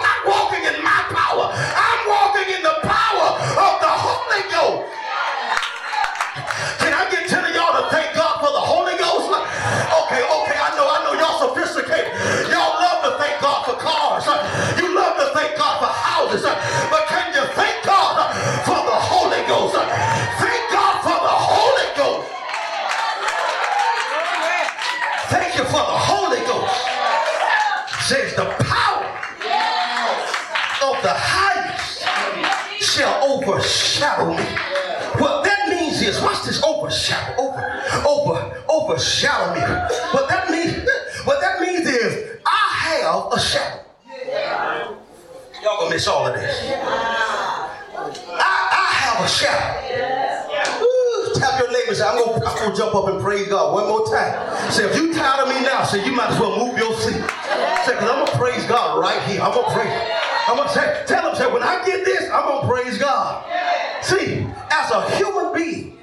thank 13.30 13.42
God 13.42 13.66
for 13.66 13.74
cars. 13.74 14.26
You 14.82 14.96
love 14.96 15.18
to 15.18 15.38
thank 15.38 15.58
God 15.58 15.80
for 15.80 15.86
houses. 15.86 16.44
But 16.44 17.08
can 17.08 17.34
you 17.34 17.46
thank 17.54 17.86
God 17.86 18.34
for 18.66 18.82
the 18.90 18.98
Holy 18.98 19.46
Ghost? 19.48 19.76
Thank 19.76 20.72
God 20.72 21.02
for 21.04 21.20
the 21.22 21.36
Holy 21.54 21.88
Ghost. 21.96 22.30
Thank 25.30 25.56
you 25.58 25.64
for 25.66 25.84
the 25.86 26.00
Holy 26.10 26.40
Ghost. 26.40 26.74
Says 28.08 28.36
the 28.36 28.46
power 28.66 29.06
of 30.82 31.04
the 31.04 31.14
highest 31.14 32.04
shall 32.82 33.24
overshadow 33.24 34.34
me. 34.34 34.44
What 35.22 35.44
that 35.44 35.70
means 35.70 36.02
is, 36.02 36.20
watch 36.22 36.44
this, 36.46 36.64
overshadow, 36.64 37.36
over, 37.38 37.84
over, 38.08 38.64
overshadow 38.70 39.54
me. 39.54 39.62
What 40.14 40.30
that 40.30 40.50
means, 40.50 40.74
what 41.26 41.42
that 41.42 41.62
means 41.62 41.88
is, 41.88 42.40
I 42.46 42.70
have 42.80 43.34
a 43.34 43.40
shadow. 43.40 43.86
Miss 46.00 46.08
all 46.08 46.28
of 46.28 46.34
this. 46.34 46.72
I, 46.72 48.48
I 48.72 48.88
have 49.04 49.20
a. 49.20 49.28
Ooh, 50.82 51.34
tap 51.36 51.60
your 51.60 51.70
neighbor 51.74 51.94
say, 51.94 52.08
I'm 52.08 52.18
gonna, 52.24 52.46
I'm 52.46 52.58
gonna 52.58 52.74
jump 52.74 52.96
up 52.96 53.10
and 53.10 53.20
praise 53.20 53.50
God 53.50 53.74
one 53.74 53.86
more 53.90 54.08
time. 54.08 54.72
Say, 54.72 54.86
if 54.90 54.96
you 54.96 55.14
tired 55.14 55.46
of 55.46 55.54
me 55.54 55.62
now, 55.62 55.84
say, 55.84 56.06
you 56.06 56.14
might 56.14 56.30
as 56.30 56.40
well 56.40 56.58
move 56.58 56.78
your 56.78 56.94
seat. 56.94 57.20
Say, 57.84 57.92
because 58.00 58.10
I'm 58.10 58.26
gonna 58.26 58.38
praise 58.38 58.66
God 58.68 59.02
right 59.02 59.22
here. 59.24 59.42
I'm 59.42 59.52
gonna 59.52 59.74
praise. 59.74 59.92
I'm 60.48 60.56
gonna 60.56 60.70
say, 60.70 61.04
tell 61.06 61.30
him, 61.30 61.36
say, 61.36 61.52
when 61.52 61.64
I 61.64 61.86
get 61.86 62.06
this, 62.06 62.32
I'm 62.32 62.46
gonna 62.46 62.66
praise 62.66 62.98
God. 62.98 63.44
See, 64.02 64.48
as 64.72 64.92
a 64.92 65.18
human 65.18 65.54
being, 65.54 65.98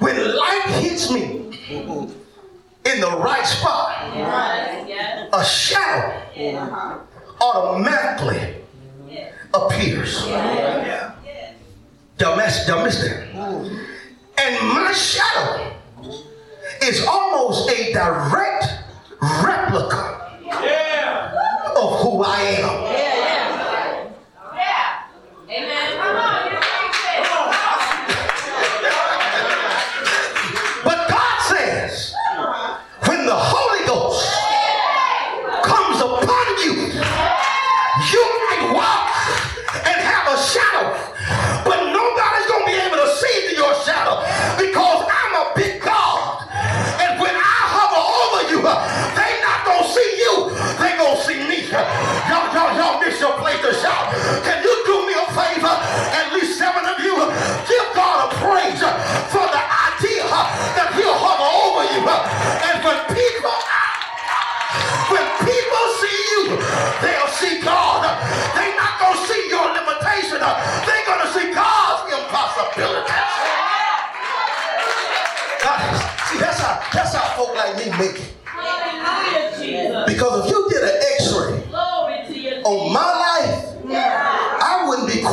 when 0.00 0.36
light 0.36 0.66
hits 0.82 1.10
me 1.10 1.48
in 1.70 3.00
the 3.00 3.16
right 3.24 3.46
spot, 3.46 4.04
a 5.32 5.44
shadow 5.46 6.20
automatically 7.44 8.54
appears. 9.52 10.26
Y'all 12.20 12.36
miss, 12.36 12.66
y'all 12.68 12.84
miss 12.84 13.00
that? 13.02 13.28
And 14.38 14.68
my 14.68 14.92
shadow 14.92 15.74
is 16.82 17.04
almost 17.06 17.70
a 17.70 17.92
direct 17.92 18.66
replica 19.20 20.13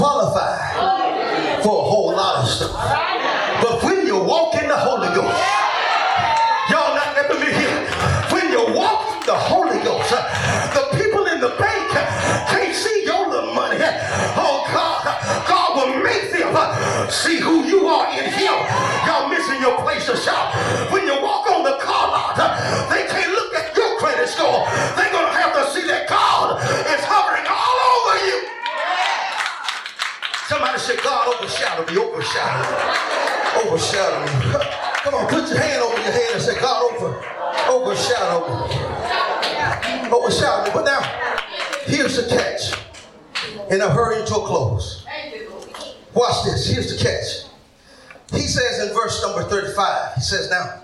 qualified 0.01 1.61
for 1.61 1.77
a 1.77 1.85
whole 1.85 2.09
lot 2.09 2.41
of 2.41 2.49
stuff. 2.49 2.73
But 3.61 3.83
when 3.83 4.07
you 4.07 4.17
walk 4.17 4.55
in 4.57 4.67
the 4.67 4.75
Holy 4.75 5.13
Ghost, 5.13 5.37
y'all 6.73 6.97
not 6.97 7.13
let 7.13 7.29
me 7.37 7.53
here. 7.53 7.85
When 8.33 8.49
you 8.49 8.73
walk 8.73 9.13
in 9.13 9.29
the 9.29 9.37
Holy 9.37 9.77
Ghost, 9.85 10.09
the 10.09 10.97
people 10.97 11.29
in 11.29 11.37
the 11.39 11.53
bank 11.61 11.85
can't 12.49 12.73
see 12.73 13.05
your 13.05 13.29
little 13.29 13.53
money. 13.53 13.77
Oh 14.41 14.65
God, 14.73 15.05
God 15.45 15.69
will 15.77 16.01
make 16.01 16.33
them 16.33 16.49
see 17.13 17.37
who 17.37 17.61
you 17.69 17.85
are 17.85 18.09
in 18.17 18.25
Him. 18.25 18.57
Y'all 19.05 19.29
missing 19.29 19.61
your 19.61 19.77
place 19.85 20.07
to 20.09 20.17
shout. 20.17 20.49
When 20.89 21.05
you 21.05 21.13
walk 21.21 21.45
on 21.45 21.61
the 21.61 21.77
car 21.77 22.09
lot, 22.09 22.41
they 22.89 23.05
can't 23.05 23.29
look 23.37 23.53
at 23.53 23.77
your 23.77 23.99
credit 24.01 24.25
score. 24.25 24.65
They're 24.97 25.13
gonna 25.13 25.37
have 25.37 25.53
to 25.61 25.69
see 25.69 25.85
that 25.85 26.09
God 26.09 26.57
is 26.89 27.05
hovering 27.05 27.45
all 27.45 27.77
over 27.93 28.17
you. 28.25 28.51
Somebody 30.51 30.79
say, 30.79 30.97
God 31.21 31.35
overshadow 31.35 31.85
me, 31.85 31.99
overshadow 31.99 32.61
me, 32.63 33.69
overshadow 33.69 34.25
me. 34.25 34.31
Come 35.03 35.13
on, 35.13 35.27
put 35.27 35.49
your 35.49 35.59
hand 35.59 35.83
over 35.83 36.01
your 36.01 36.11
head 36.11 36.33
and 36.33 36.41
say, 36.41 36.59
God 36.59 36.95
over, 36.95 37.23
overshadow 37.69 38.39
me. 38.47 40.09
Overshadow 40.09 40.63
me. 40.65 40.71
But 40.73 40.85
now, 40.85 41.01
here's 41.85 42.15
the 42.17 42.27
catch. 42.27 42.73
And 43.69 43.83
I'm 43.83 43.91
hurrying 43.91 44.25
to 44.25 44.35
a 44.35 44.47
close. 44.47 45.05
Watch 46.15 46.43
this. 46.45 46.67
Here's 46.67 46.91
the 46.91 47.03
catch. 47.03 47.45
He 48.31 48.47
says 48.47 48.87
in 48.87 48.95
verse 48.95 49.21
number 49.21 49.43
35, 49.43 50.15
he 50.15 50.21
says, 50.21 50.49
Now, 50.49 50.81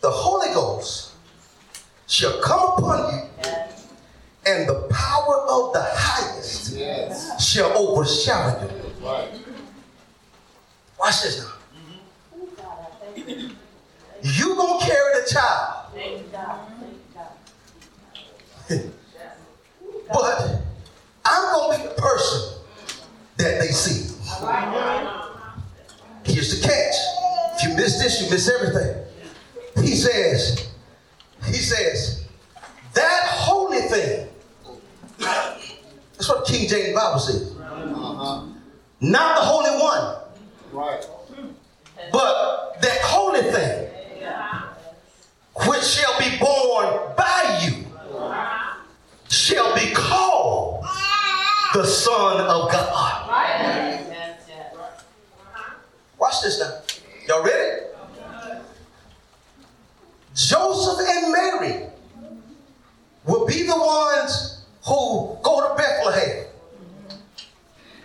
the 0.00 0.10
Holy 0.10 0.52
Ghost 0.54 1.12
shall 2.08 2.40
come 2.40 2.72
upon 2.78 3.14
you, 3.14 3.22
and 4.44 4.68
the 4.68 4.88
power 4.90 5.46
of 5.48 5.72
the 5.72 5.86
highest 5.88 6.76
shall 7.40 7.78
overshadow 7.78 8.68
you. 8.74 9.51
Watch 11.02 11.22
this 11.24 11.40
now. 11.40 11.50
You 14.22 14.54
gonna 14.54 14.84
carry 14.84 15.20
the 15.20 15.28
child, 15.28 15.86
but 20.12 20.60
I'm 21.24 21.52
gonna 21.52 21.78
be 21.78 21.82
the 21.88 21.94
person 22.00 22.58
that 23.38 23.58
they 23.60 23.66
see. 23.72 24.14
Here's 26.24 26.60
the 26.60 26.68
catch. 26.68 26.94
If 27.56 27.62
you 27.68 27.74
miss 27.74 28.00
this, 28.00 28.22
you 28.22 28.30
miss 28.30 28.48
everything. 28.48 29.04
He 29.84 29.96
says, 29.96 30.70
he 31.46 31.54
says, 31.54 32.24
that 32.94 33.22
holy 33.26 33.80
thing. 33.80 34.28
That's 35.18 36.28
what 36.28 36.46
King 36.46 36.68
James 36.68 36.94
Bible 36.94 37.18
says. 37.18 37.52
Not 39.00 39.36
the 39.36 39.42
Holy 39.42 39.70
One, 39.82 40.18
Right. 40.72 41.04
but 42.12 42.80
that 42.80 43.00
holy 43.02 43.42
thing, 43.42 43.88
which 45.68 45.82
shall 45.82 46.18
be 46.18 46.38
born 46.38 47.14
by 47.16 47.60
you, 47.64 47.84
shall 49.28 49.74
be 49.74 49.90
called 49.92 50.84
the 51.72 51.84
Son 51.86 52.40
of 52.40 52.70
God. 52.70 53.28
Watch 56.18 56.42
this 56.42 56.60
now. 56.60 56.80
Y'all 57.26 57.42
ready? 57.42 57.86
Joseph 60.34 61.06
and 61.08 61.32
Mary 61.32 61.86
will 63.26 63.46
be 63.46 63.62
the 63.64 63.76
ones 63.76 64.64
who 64.86 65.36
go 65.42 65.68
to 65.68 65.74
Bethlehem 65.76 66.46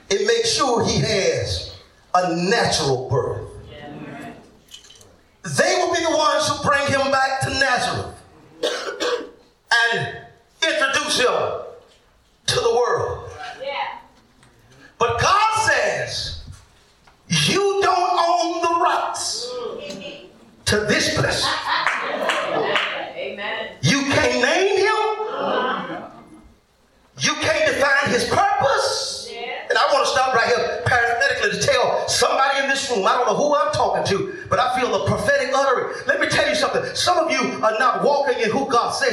and 0.10 0.26
make 0.26 0.46
sure 0.46 0.86
he 0.86 1.00
has 1.00 1.76
a 2.16 2.36
natural 2.36 3.10
birth. 3.10 3.44
They 5.58 5.76
will 5.78 5.94
be 5.94 6.02
the 6.04 6.18
ones 6.18 6.48
who 6.48 6.64
bring 6.68 6.88
him 6.88 7.12
back 7.12 7.42
to 7.42 7.50
Nazareth 7.50 8.16
and 9.92 10.18
introduce 10.64 11.20
him 11.20 11.62
to 12.48 12.56
the 12.56 12.76
world. 12.76 13.30
But 15.00 15.22
God 15.22 15.70
says, 15.70 16.44
you 17.30 17.82
don't 17.84 18.20
own 18.20 18.62
the 18.62 18.80
rights 18.82 19.48
to 20.66 20.80
this 20.82 21.16
blessing. 21.16 21.50
You 23.82 24.02
can't 24.12 24.42
name 24.42 24.78
him. 24.78 26.04
You 27.20 27.34
can't 27.36 27.74
define 27.74 28.10
his 28.10 28.26
purpose. 28.26 29.32
And 29.70 29.78
I 29.78 29.94
want 29.94 30.06
to 30.06 30.12
stop 30.12 30.34
right 30.34 30.48
here 30.48 30.82
parenthetically 30.86 31.60
to 31.60 31.66
tell 31.66 32.08
somebody 32.08 32.64
in 32.64 32.70
this 32.70 32.90
room, 32.90 33.06
I 33.06 33.12
don't 33.14 33.28
know 33.28 33.36
who 33.36 33.56
I'm 33.56 33.72
talking 33.74 34.04
to, 34.18 34.34
but 34.50 34.60
I 34.60 34.80
feel 34.80 34.92
the 34.92 35.06
prophetic 35.06 35.52
uttering. 35.54 35.94
Let 36.08 36.20
me 36.20 36.28
tell 36.28 36.48
you 36.50 36.56
something. 36.56 36.84
Some 36.96 37.20
of 37.20 37.32
you 37.32 37.40
are 37.64 37.78
not 37.78 38.04
walking 38.04 38.40
in 38.40 38.50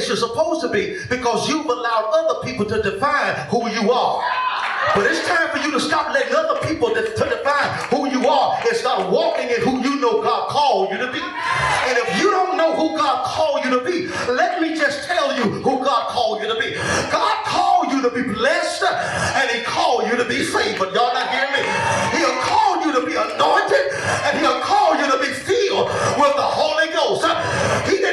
you're 0.08 0.16
supposed 0.16 0.60
to 0.62 0.68
be 0.68 0.98
because 1.08 1.48
you've 1.48 1.66
allowed 1.66 2.10
other 2.12 2.46
people 2.46 2.64
to 2.66 2.82
define 2.82 3.34
who 3.48 3.68
you 3.70 3.90
are. 3.92 4.22
But 4.94 5.06
it's 5.06 5.26
time 5.26 5.48
for 5.50 5.58
you 5.58 5.72
to 5.72 5.80
stop 5.80 6.12
letting 6.12 6.34
other 6.34 6.60
people 6.68 6.92
de- 6.92 7.02
to 7.02 7.24
define 7.24 7.70
who 7.90 8.08
you 8.10 8.28
are 8.28 8.60
and 8.66 8.76
start 8.76 9.10
walking 9.10 9.48
in 9.48 9.60
who 9.62 9.80
you 9.82 9.98
know 10.00 10.22
God 10.22 10.48
called 10.50 10.90
you 10.92 10.98
to 10.98 11.10
be. 11.10 11.20
And 11.20 11.98
if 11.98 12.20
you 12.20 12.30
don't 12.30 12.56
know 12.56 12.76
who 12.76 12.96
God 12.96 13.24
called 13.24 13.64
you 13.64 13.70
to 13.78 13.84
be, 13.84 14.06
let 14.32 14.60
me 14.60 14.76
just 14.76 15.04
tell 15.08 15.34
you 15.36 15.44
who 15.62 15.82
God 15.82 16.08
called 16.10 16.42
you 16.42 16.48
to 16.52 16.60
be. 16.60 16.74
God 17.10 17.44
called 17.44 17.92
you 17.92 18.02
to 18.02 18.10
be 18.10 18.22
blessed 18.34 18.84
and 18.84 19.50
He 19.50 19.62
called 19.64 20.06
you 20.06 20.16
to 20.16 20.24
be 20.24 20.44
favored. 20.44 20.92
Y'all 20.94 21.14
not 21.14 21.30
hearing 21.30 21.52
me? 21.52 21.62
He'll 22.18 22.38
call 22.44 22.84
you 22.84 22.92
to 22.92 23.06
be 23.06 23.14
anointed 23.16 23.84
and 24.28 24.38
He'll 24.38 24.60
call 24.60 24.94
you 25.00 25.10
to 25.10 25.18
be 25.18 25.32
filled 25.32 25.88
with 26.20 26.34
the 26.36 26.48
Holy 26.60 26.92
Ghost. 26.92 27.24
He 27.88 28.03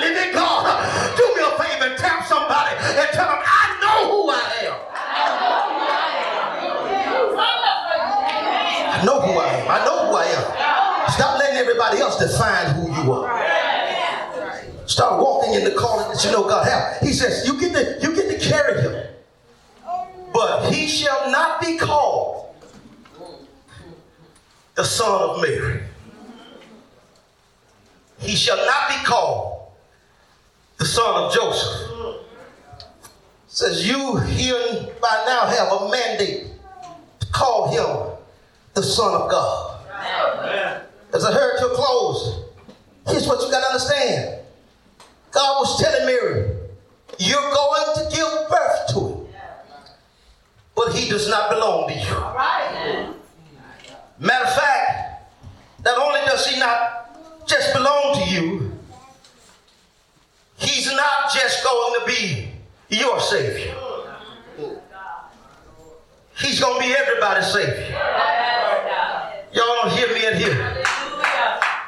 living 0.00 0.32
God. 0.34 1.16
Do 1.16 1.24
me 1.34 1.42
a 1.42 1.50
favor 1.62 1.84
and 1.90 1.98
tap 1.98 2.26
somebody 2.26 2.76
and 2.76 3.08
tell 3.12 3.28
them, 3.28 3.42
I 3.44 3.78
know 3.80 4.10
who 4.10 4.30
I 4.30 4.34
am. 4.66 4.76
I 8.88 9.04
know 9.04 9.20
who 9.20 9.32
I 9.38 9.48
am. 9.48 9.70
I 9.70 9.84
know 9.84 10.06
who 10.06 10.16
I 10.16 10.24
am. 10.24 11.10
Stop 11.12 11.38
letting 11.38 11.58
everybody 11.58 11.98
else 11.98 12.18
define 12.18 12.74
who 12.74 12.88
you 13.02 13.12
are. 13.12 13.28
Start 14.86 15.20
walking 15.20 15.54
in 15.54 15.64
the 15.64 15.72
calling 15.72 16.08
that 16.12 16.24
you 16.24 16.30
know 16.30 16.44
God 16.48 16.66
has. 16.66 17.00
He 17.06 17.12
says, 17.12 17.46
you 17.46 17.58
get 17.60 17.72
to, 17.74 17.98
you 18.02 18.14
get 18.14 18.30
to 18.30 18.38
carry 18.48 18.80
him. 18.80 19.06
But 20.32 20.72
he 20.72 20.86
shall 20.86 21.30
not 21.30 21.60
be 21.60 21.76
called 21.76 22.54
the 24.74 24.84
son 24.84 25.22
of 25.22 25.40
Mary. 25.42 25.82
He 28.18 28.36
shall 28.36 28.64
not 28.64 28.88
be 28.88 28.96
called 29.04 29.55
the 30.78 30.84
son 30.84 31.24
of 31.24 31.32
Joseph. 31.32 31.92
Says 33.48 33.86
you 33.86 34.18
here 34.18 34.88
by 35.00 35.24
now 35.26 35.46
have 35.46 35.72
a 35.72 35.90
mandate 35.90 36.48
to 37.20 37.26
call 37.32 37.68
him 37.70 38.18
the 38.74 38.82
son 38.82 39.14
of 39.14 39.30
God. 39.30 39.80
As 41.14 41.24
I 41.24 41.32
heard 41.32 41.58
to 41.58 41.68
close, 41.74 42.44
here's 43.08 43.26
what 43.26 43.40
you 43.40 43.50
got 43.50 43.60
to 43.60 43.66
understand. 43.66 44.40
God 45.30 45.60
was 45.60 45.80
telling 45.80 46.04
Mary, 46.04 46.50
you're 47.18 47.40
going 47.40 47.94
to 47.94 48.14
give 48.14 48.28
birth 48.50 48.86
to 48.88 49.00
him. 49.00 49.26
But 50.74 50.92
he 50.92 51.08
does 51.08 51.28
not 51.30 51.48
belong 51.48 51.88
to 51.88 51.94
you. 51.94 52.14
Matter 54.18 54.44
of 54.44 54.54
fact, 54.54 55.32
not 55.82 55.98
only 55.98 56.20
does 56.26 56.46
he 56.46 56.58
not 56.60 57.46
just 57.46 57.72
belong 57.72 58.16
to 58.16 58.30
you, 58.30 58.75
he's 60.58 60.86
not 60.92 61.32
just 61.32 61.64
going 61.64 62.00
to 62.00 62.06
be 62.06 62.48
your 62.88 63.20
Savior. 63.20 63.74
He's 66.38 66.60
going 66.60 66.80
to 66.80 66.86
be 66.86 66.94
everybody's 66.94 67.46
Savior. 67.46 67.98
Y'all 69.52 69.64
don't 69.82 69.92
hear 69.92 70.08
me 70.08 70.26
in 70.26 70.36
here. 70.36 70.84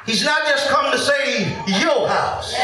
He's 0.05 0.25
not 0.25 0.47
just 0.47 0.69
come 0.69 0.91
to 0.91 0.97
save 0.97 1.47
your 1.67 2.07
house, 2.07 2.55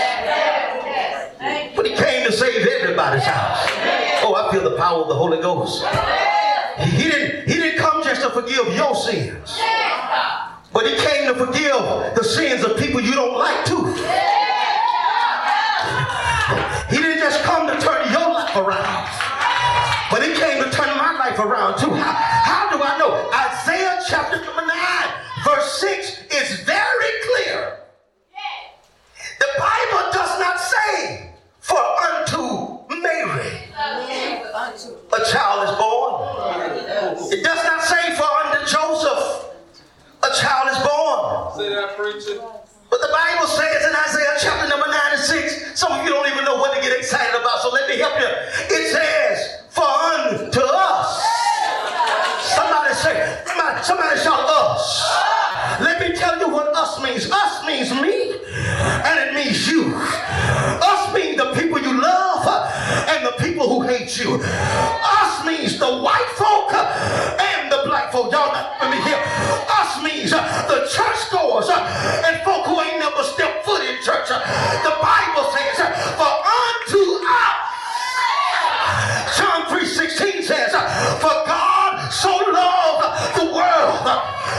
but 1.76 1.86
he 1.86 1.96
came 1.96 2.26
to 2.26 2.32
save 2.32 2.66
everybody's 2.66 3.24
house. 3.24 3.70
Oh, 4.24 4.34
I 4.36 4.52
feel 4.52 4.68
the 4.68 4.76
power 4.78 5.04
of 5.04 5.08
the 5.08 5.14
Holy 5.14 5.40
Ghost. 5.40 5.86
He 6.80 7.04
didn't, 7.04 7.48
he 7.48 7.54
didn't 7.54 7.78
come 7.78 8.04
just 8.04 8.22
to 8.24 8.32
forgive 8.32 8.74
your 8.74 8.96
sins, 8.96 9.60
but 10.74 10.88
he 10.88 10.96
came 10.96 11.28
to 11.32 11.36
forgive 11.36 12.16
the 12.16 12.24
sins 12.24 12.64
of 12.64 12.78
people 12.78 13.00
you 13.00 13.14
don't 13.14 13.38
like 13.38 13.64
too. 13.66 13.94
Just 17.26 17.42
come 17.42 17.66
to 17.66 17.74
turn 17.82 18.12
your 18.12 18.30
life 18.30 18.56
around, 18.56 19.10
but 20.12 20.22
he 20.22 20.36
came 20.36 20.64
to 20.64 20.70
turn 20.70 20.96
my 20.96 21.18
life 21.18 21.40
around 21.40 21.76
too. 21.80 21.90
How, 21.90 22.14
how 22.14 22.70
do 22.70 22.84
I 22.84 23.00
know? 23.00 23.18
Isaiah 23.34 24.00
chapter 24.08 24.46
number 24.46 24.62
9, 24.62 24.78
verse 25.44 25.72
6 25.82 26.22
is 26.30 26.60
very 26.60 27.12
clear. 27.26 27.80
The 29.40 29.48
Bible 29.58 30.12
does 30.14 30.40
not 30.40 30.60
say, 30.60 31.32
For 31.62 31.82
unto 31.82 32.94
Mary 33.02 33.58
a 33.74 35.26
child 35.26 35.68
is 35.68 35.76
born. 35.82 37.34
It 37.34 37.44
does 37.44 37.66
not 37.66 37.82
say, 37.82 38.16
For 38.18 38.30
unto 38.46 38.72
Joseph 38.72 39.46
a 40.22 40.30
child 40.40 40.70
is 40.70 40.78
born. 40.78 41.58
Say 41.58 41.74
that, 41.74 41.98
preacher. 41.98 42.65
But 42.90 43.02
the 43.02 43.10
Bible 43.12 43.48
says 43.48 43.86
in 43.86 43.94
Isaiah 43.96 44.36
chapter 44.40 44.70
number 44.70 44.88
9 44.88 44.98
and 45.14 45.22
6, 45.22 45.80
some 45.80 45.92
of 45.92 46.04
you 46.06 46.12
don't 46.12 46.28
even 46.32 46.46
know 46.46 46.56
what 46.58 46.76
to 46.76 46.82
get 46.82 46.98
excited 46.98 47.40
about, 47.40 47.62
so 47.62 47.70
let 47.72 47.90
me 47.90 47.98
help 47.98 48.20
you. 48.20 48.30
It 48.76 48.92
says, 48.92 49.64
For 49.70 49.84
unto 49.84 50.62
us. 50.62 51.24
Somebody 52.56 52.94
say, 52.94 53.44
somebody, 53.84 54.20
shout 54.20 54.40
us. 54.40 55.04
Let 55.82 56.00
me 56.00 56.16
tell 56.16 56.40
you 56.40 56.50
what 56.50 56.76
us 56.76 57.02
means. 57.04 57.30
Us 57.30 57.66
means 57.66 57.92
me, 57.94 58.34
and 59.04 59.20
it 59.20 59.34
means 59.36 59.68
you. 59.68 59.94
Us 59.96 61.14
means 61.14 61.38
the 61.38 61.54
people 61.54 61.80
you 61.80 62.00
love 62.00 62.48
and 63.10 63.26
the 63.26 63.34
people 63.44 63.68
who 63.68 63.88
hate 63.88 64.18
you. 64.18 64.40
Us 64.42 65.46
means 65.46 65.78
the 65.78 66.00
white 66.00 66.32
folk 66.36 66.74
and 66.74 67.72
the 67.72 67.84
black 67.86 68.12
folk. 68.12 68.32
Y'all 68.32 68.52
let 68.54 68.90
me 68.90 68.98
hear. 69.04 69.20
Us 69.70 70.02
means 70.04 70.32
the 70.32 70.88
churchgoers 70.90 71.70
The 74.84 74.96
Bible 75.02 75.46
says, 75.52 75.78
For 76.20 76.34
unto 76.44 77.02
us. 77.24 77.56
John 79.38 79.66
3.16 79.72 80.44
says, 80.44 80.72
For 81.22 81.36
God 81.46 82.10
so 82.12 82.32
loved 82.32 83.36
the 83.40 83.46
world 83.54 84.06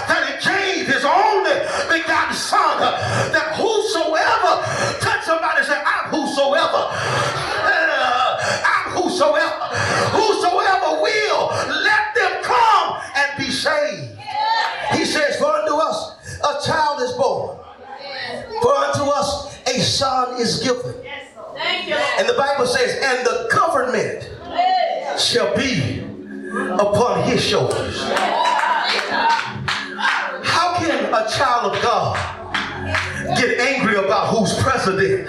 that 0.09 0.23
he 0.29 0.35
gave 0.45 0.87
his 0.87 1.05
only 1.05 1.57
begotten 1.89 2.35
son 2.35 2.81
that 3.33 3.55
whosoever, 3.57 4.63
touch 5.01 5.25
somebody 5.25 5.65
say, 5.65 5.81
I'm 5.81 6.11
whosoever. 6.11 6.91
I'm. 8.67 8.87
Whosoever 8.97 9.66
is 20.39 20.61
given. 20.61 20.95
Thank 21.55 21.89
you. 21.89 21.95
And 21.95 22.29
the 22.29 22.35
Bible 22.35 22.67
says, 22.67 22.97
and 23.03 23.27
the 23.27 23.49
government 23.53 24.31
shall 25.19 25.55
be 25.57 26.01
upon 26.75 27.25
his 27.25 27.43
shoulders. 27.43 28.03
How 30.45 30.77
can 30.79 31.07
a 31.13 31.29
child 31.31 31.75
of 31.75 31.83
God 31.83 32.17
get 33.39 33.59
angry 33.59 33.97
about 33.97 34.29
who's 34.29 34.55
president 34.63 35.27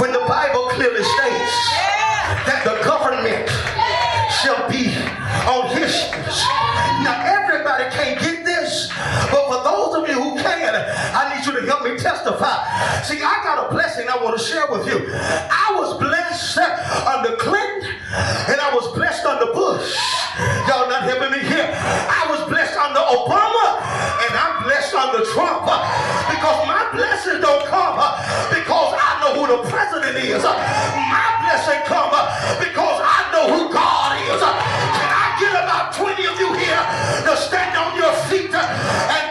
when 0.00 0.12
the 0.12 0.24
Bible 0.28 0.68
clearly 0.70 1.02
states 1.02 1.56
that 2.46 2.62
the 2.64 2.72
government 2.84 2.95
To 11.66 11.72
help 11.72 11.82
me 11.82 11.98
testify. 11.98 12.62
See, 13.02 13.18
I 13.26 13.42
got 13.42 13.66
a 13.66 13.74
blessing 13.74 14.06
I 14.06 14.22
want 14.22 14.38
to 14.38 14.42
share 14.42 14.70
with 14.70 14.86
you. 14.86 15.02
I 15.10 15.74
was 15.74 15.98
blessed 15.98 16.62
under 17.10 17.34
Clinton, 17.42 17.90
and 18.46 18.62
I 18.62 18.70
was 18.70 18.86
blessed 18.94 19.26
under 19.26 19.50
Bush. 19.50 19.98
Y'all 20.70 20.86
not 20.86 21.02
helping 21.02 21.34
me 21.34 21.42
here. 21.42 21.66
I 21.66 22.30
was 22.30 22.38
blessed 22.46 22.78
under 22.78 23.02
Obama, 23.02 23.82
and 23.82 24.30
I'm 24.38 24.62
blessed 24.62 24.94
under 24.94 25.26
Trump 25.34 25.66
because 26.30 26.58
my 26.70 26.86
blessings 26.94 27.42
don't 27.42 27.66
come 27.66 27.98
because 28.54 28.94
I 28.94 29.10
know 29.26 29.30
who 29.34 29.44
the 29.50 29.60
president 29.66 30.22
is. 30.22 30.46
My 30.46 31.26
blessing 31.42 31.82
come 31.90 32.14
because 32.62 32.98
I 33.02 33.26
know 33.34 33.50
who 33.50 33.74
God 33.74 34.14
is. 34.22 34.38
Can 34.38 35.10
I 35.10 35.34
get 35.42 35.50
about 35.50 35.98
20 35.98 36.30
of 36.30 36.38
you 36.38 36.54
here 36.62 36.84
to 37.26 37.34
stand 37.34 37.74
on 37.74 37.98
your 37.98 38.14
feet 38.30 38.54
and 38.54 39.26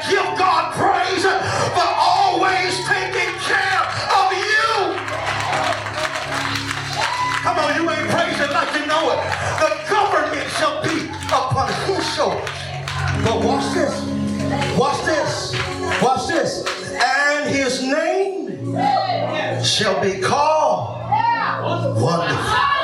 On, 7.57 7.75
you 7.75 7.89
ain't 7.89 8.09
praising 8.09 8.51
like 8.51 8.73
you 8.79 8.85
know 8.85 9.11
it. 9.11 9.19
The 9.63 9.71
government 9.89 10.49
shall 10.51 10.83
be 10.83 11.07
upon 11.27 11.71
his 11.85 12.13
shoulders. 12.13 12.49
But 13.23 13.43
watch 13.43 13.73
this. 13.73 14.77
Watch 14.77 15.05
this. 15.05 15.55
Watch 16.01 16.27
this. 16.27 16.65
And 17.01 17.49
his 17.49 17.81
name 17.81 18.75
shall 19.63 20.01
be 20.01 20.19
called 20.19 20.95
Wonderful. 22.01 22.74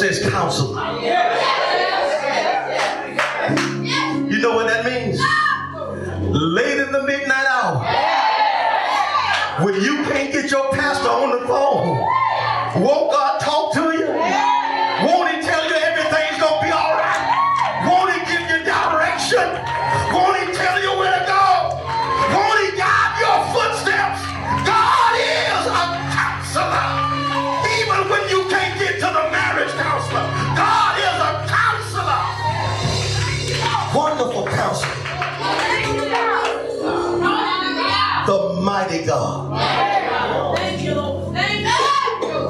Says 0.00 0.30
counselor. 0.30 0.80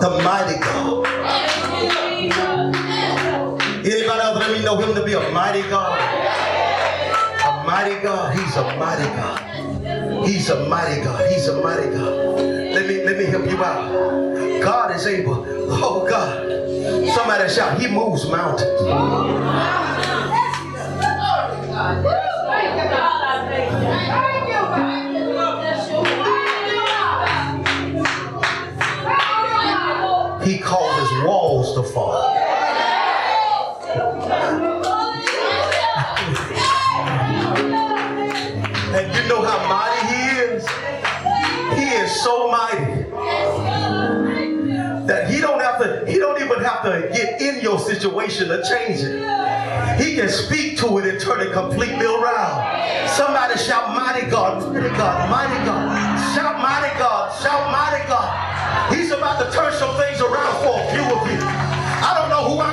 The 0.01 0.09
mighty 0.25 0.59
God. 0.61 1.07
Anybody 3.85 4.21
else 4.21 4.39
let 4.39 4.51
me 4.57 4.65
know 4.65 4.77
him 4.79 4.95
to 4.95 5.05
be 5.05 5.13
a 5.13 5.31
mighty 5.31 5.63
God? 5.69 5.99
A 7.45 7.67
mighty 7.67 8.01
God. 8.03 8.35
He's 8.35 8.57
a 8.57 8.63
mighty 8.77 9.05
God. 9.17 10.27
He's 10.27 10.49
a 10.49 10.69
mighty 10.69 11.03
God. 11.03 11.31
He's 11.31 11.49
a 11.49 11.61
mighty 11.63 11.91
God. 11.91 12.41
Let 12.41 12.87
me 12.87 13.05
let 13.05 13.19
me 13.19 13.25
help 13.27 13.45
you 13.45 13.63
out. 13.63 14.63
God 14.63 14.97
is 14.97 15.07
able. 15.07 15.45
Oh 15.69 16.07
God. 16.09 16.49
Somebody 17.15 17.49
shout, 17.53 17.79
He 17.81 17.89
moves 17.89 18.27
mountains. 18.29 18.81
Fall. 31.93 32.37
And 38.93 39.15
you 39.15 39.29
know 39.29 39.43
how 39.43 39.69
mighty 39.69 40.07
he 40.15 40.21
is? 40.41 40.69
He 41.79 41.87
is 41.97 42.23
so 42.23 42.51
mighty 42.51 43.11
that 45.07 45.31
he 45.31 45.41
don't 45.41 45.61
have 45.61 45.79
to, 45.81 46.05
he 46.11 46.19
don't 46.19 46.41
even 46.43 46.61
have 46.63 46.83
to 46.83 47.11
get 47.13 47.41
in 47.41 47.61
your 47.63 47.79
situation 47.79 48.49
to 48.49 48.63
change 48.63 49.01
it. 49.01 50.01
He 50.01 50.15
can 50.17 50.29
speak 50.29 50.79
to 50.79 50.99
it 50.99 51.07
and 51.07 51.21
turn 51.21 51.41
it 51.41 51.53
completely 51.53 52.07
around. 52.07 53.09
Somebody 53.09 53.59
shout, 53.59 53.95
mighty 53.95 54.31
God, 54.31 54.73
mighty 54.73 54.89
God, 54.91 55.31
mighty 55.31 55.65
God. 55.65 56.35
Shout, 56.35 56.61
mighty 56.61 56.99
God, 56.99 57.43
shout, 57.43 57.71
mighty 57.73 58.07
God. 58.09 58.95
He's 58.95 59.11
about 59.11 59.39
to 59.45 59.51
turn 59.57 59.73
some 59.73 59.97
things 59.97 60.21
around 60.21 60.63
for 60.63 60.79
a 60.79 60.91
few 60.93 61.03
of 61.03 61.31
you. 61.31 61.60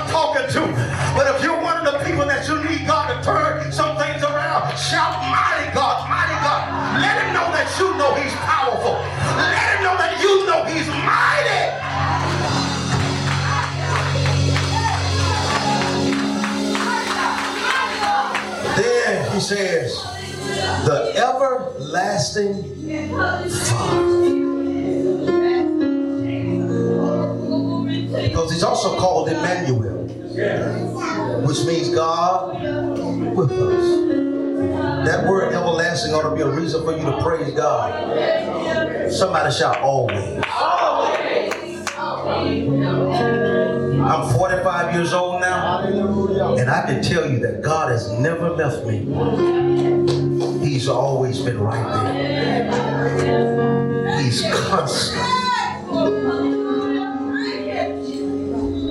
Talking 0.07 0.47
to, 0.53 0.61
but 1.15 1.27
if 1.35 1.43
you're 1.43 1.61
one 1.61 1.85
of 1.85 1.91
the 1.91 1.99
people 2.05 2.25
that 2.25 2.47
you 2.47 2.63
need 2.63 2.87
God 2.87 3.11
to 3.11 3.21
turn 3.23 3.71
some 3.71 3.97
things 3.97 4.23
around, 4.23 4.71
shout, 4.77 5.19
mighty 5.29 5.73
God, 5.73 6.07
mighty 6.09 6.33
God. 6.41 7.01
Let 7.01 7.21
him 7.21 7.33
know 7.33 7.51
that 7.51 7.67
you 7.77 7.93
know 7.97 8.15
he's 8.15 8.33
powerful. 8.33 8.93
Let 9.35 9.75
him 9.75 9.83
know 9.83 9.97
that 9.99 10.21
you 10.23 10.45
know 10.47 10.63
he's 10.65 10.87
mighty. 11.05 11.87
Then 18.81 19.31
he 19.33 19.39
says, 19.39 19.93
the 20.85 21.13
everlasting 21.17 22.63
Father. 23.69 24.27
Because 28.21 28.51
he's 28.51 28.63
also 28.63 28.97
called 28.97 29.29
Emmanuel, 29.29 29.76
which 30.38 31.65
means 31.65 31.89
God 31.89 32.62
with 33.36 33.52
us. 33.52 35.08
That 35.08 35.28
word 35.28 35.54
everlasting 35.54 36.13
ought 36.13 36.30
to 36.30 36.36
be 36.36 36.41
a 36.41 36.50
reason 36.50 36.84
for 36.84 36.95
you 36.95 37.04
to 37.04 37.21
praise 37.23 37.52
God. 37.54 39.12
Somebody 39.12 39.52
shout 39.54 39.80
always. 39.80 40.43
Always. 40.52 41.54
I'm 44.00 44.34
45 44.38 44.93
years 44.93 45.13
old 45.13 45.41
now, 45.41 45.80
and 45.84 46.69
I 46.69 46.86
can 46.86 47.02
tell 47.02 47.30
you 47.30 47.39
that 47.39 47.62
God 47.62 47.91
has 47.91 48.12
never 48.19 48.50
left 48.52 48.86
me. 48.86 49.00
He's 50.65 50.88
always 50.88 51.41
been 51.41 51.60
right 51.60 52.13
there. 52.13 54.21
He's 54.21 54.41
constant. 54.52 55.46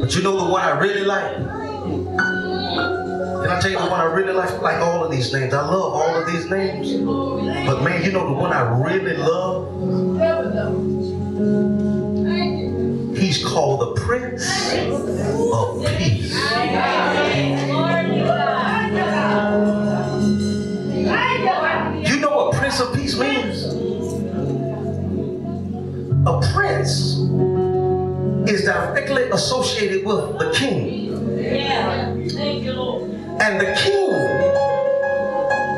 But 0.07 0.15
you 0.15 0.23
know 0.23 0.37
the 0.37 0.45
one 0.53 0.63
I 0.63 0.79
really 0.79 1.03
like? 1.03 1.35
Can 1.35 1.49
I 3.51 3.59
tell 3.61 3.73
you 3.73 3.77
the 3.77 3.87
one 3.87 4.01
I 4.01 4.05
really 4.05 4.33
like? 4.33 4.63
Like 4.63 4.81
all 4.81 5.03
of 5.03 5.11
these 5.11 5.33
names. 5.33 5.53
I 5.53 5.67
love 5.67 5.95
all 5.95 6.15
of 6.15 6.29
these 6.29 6.49
names. 6.49 6.93
But 7.67 7.83
man, 7.83 8.05
you 8.05 8.13
know 8.13 8.25
the 8.25 8.33
one 8.33 8.53
I 8.53 8.61
really 8.81 9.17
love? 9.17 9.67
He's 13.19 13.45
called 13.45 13.81
the 13.81 14.01
Prince 14.01 14.47
of 14.87 15.85
Peace. 15.99 16.33
Directly 28.77 29.23
associated 29.31 30.05
with 30.05 30.39
the 30.39 30.53
king. 30.55 31.13
And 33.39 33.61
the 33.61 33.75
king 33.83 34.13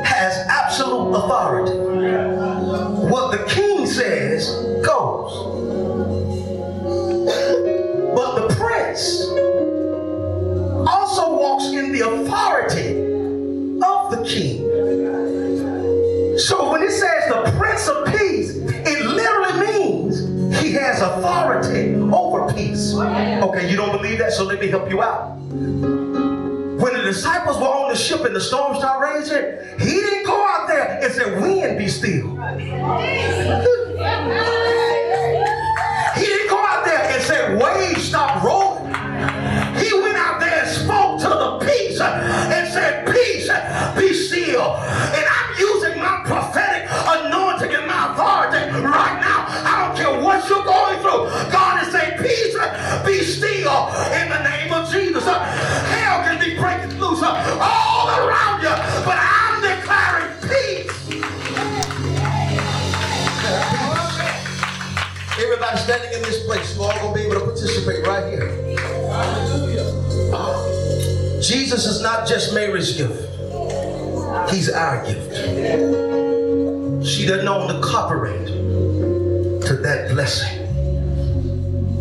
has 0.05 0.33
absolute 0.47 1.11
authority. 1.13 1.77
What 3.09 3.31
the 3.31 3.43
king 3.49 3.85
says 3.85 4.49
goes. 4.85 5.31
But 8.15 8.29
the 8.39 8.47
prince 8.55 9.05
also 10.87 11.23
walks 11.37 11.65
in 11.67 11.91
the 11.91 12.01
authority 12.01 12.89
of 13.81 14.11
the 14.11 14.21
king. 14.27 14.57
So 16.37 16.71
when 16.71 16.81
it 16.83 16.91
says 16.91 17.27
the 17.29 17.41
prince 17.57 17.87
of 17.87 18.05
peace, 18.07 18.55
it 18.55 19.05
literally 19.05 19.55
means 19.67 20.61
he 20.61 20.71
has 20.73 21.01
authority. 21.01 21.78
Okay, 22.99 23.69
you 23.69 23.77
don't 23.77 23.91
believe 23.91 24.19
that? 24.19 24.33
So 24.33 24.43
let 24.43 24.59
me 24.59 24.67
help 24.67 24.89
you 24.89 25.01
out. 25.01 25.37
When 25.39 26.93
the 26.93 27.01
disciples 27.01 27.57
were 27.57 27.67
on 27.67 27.89
the 27.89 27.95
ship 27.97 28.23
and 28.25 28.35
the 28.35 28.41
storm 28.41 28.75
started 28.77 28.99
raging, 29.05 29.79
he 29.79 29.93
didn't 29.99 30.25
go 30.25 30.45
out 30.45 30.67
there 30.67 30.99
and 31.01 31.13
say, 31.13 31.39
Wind 31.39 31.77
be 31.77 31.87
still. 31.87 32.37
All 57.17 58.07
around 58.07 58.61
you, 58.61 58.69
but 59.03 59.17
I'm 59.17 59.61
declaring 59.61 60.31
peace. 60.47 60.93
Everybody 65.43 65.77
standing 65.77 66.13
in 66.13 66.21
this 66.21 66.45
place, 66.45 66.75
you 66.75 66.83
all 66.83 66.93
gonna 66.99 67.13
be 67.15 67.21
able 67.21 67.35
to 67.35 67.45
participate 67.45 68.05
right 68.05 68.31
here. 68.31 68.49
hallelujah 68.77 69.89
uh, 70.33 71.41
Jesus 71.41 71.87
is 71.87 72.01
not 72.03 72.27
just 72.27 72.53
Mary's 72.53 72.95
gift, 72.95 73.27
He's 74.51 74.69
our 74.69 75.03
gift. 75.05 75.35
She 77.07 77.25
doesn't 77.25 77.47
own 77.47 77.67
the 77.69 77.81
copyright 77.83 78.45
to 78.47 79.77
that 79.81 80.11
blessing. 80.11 80.67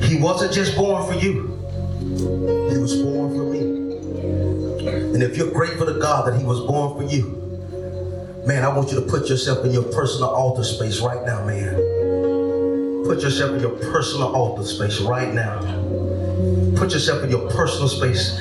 He 0.03 0.21
wasn't 0.21 0.53
just 0.53 0.77
born 0.77 1.07
for 1.07 1.19
you, 1.19 1.57
He 2.71 2.79
was 2.79 3.03
born. 3.03 3.28
And 5.19 5.29
if 5.29 5.37
you're 5.37 5.51
grateful 5.51 5.85
to 5.85 5.95
God 5.95 6.29
that 6.29 6.39
He 6.39 6.45
was 6.45 6.61
born 6.61 6.97
for 6.97 7.03
you, 7.13 7.25
man, 8.47 8.65
I 8.65 8.69
want 8.69 8.93
you 8.93 9.01
to 9.01 9.05
put 9.05 9.29
yourself 9.29 9.65
in 9.65 9.73
your 9.73 9.83
personal 9.83 10.29
altar 10.29 10.63
space 10.63 11.01
right 11.01 11.27
now, 11.27 11.45
man. 11.45 11.75
Put 13.05 13.23
yourself 13.23 13.51
in 13.57 13.61
your 13.61 13.77
personal 13.91 14.33
altar 14.33 14.63
space 14.63 15.01
right 15.01 15.35
now. 15.35 15.59
Put 16.77 16.93
yourself 16.93 17.25
in 17.25 17.31
your 17.31 17.51
personal 17.51 17.89
space 17.89 18.39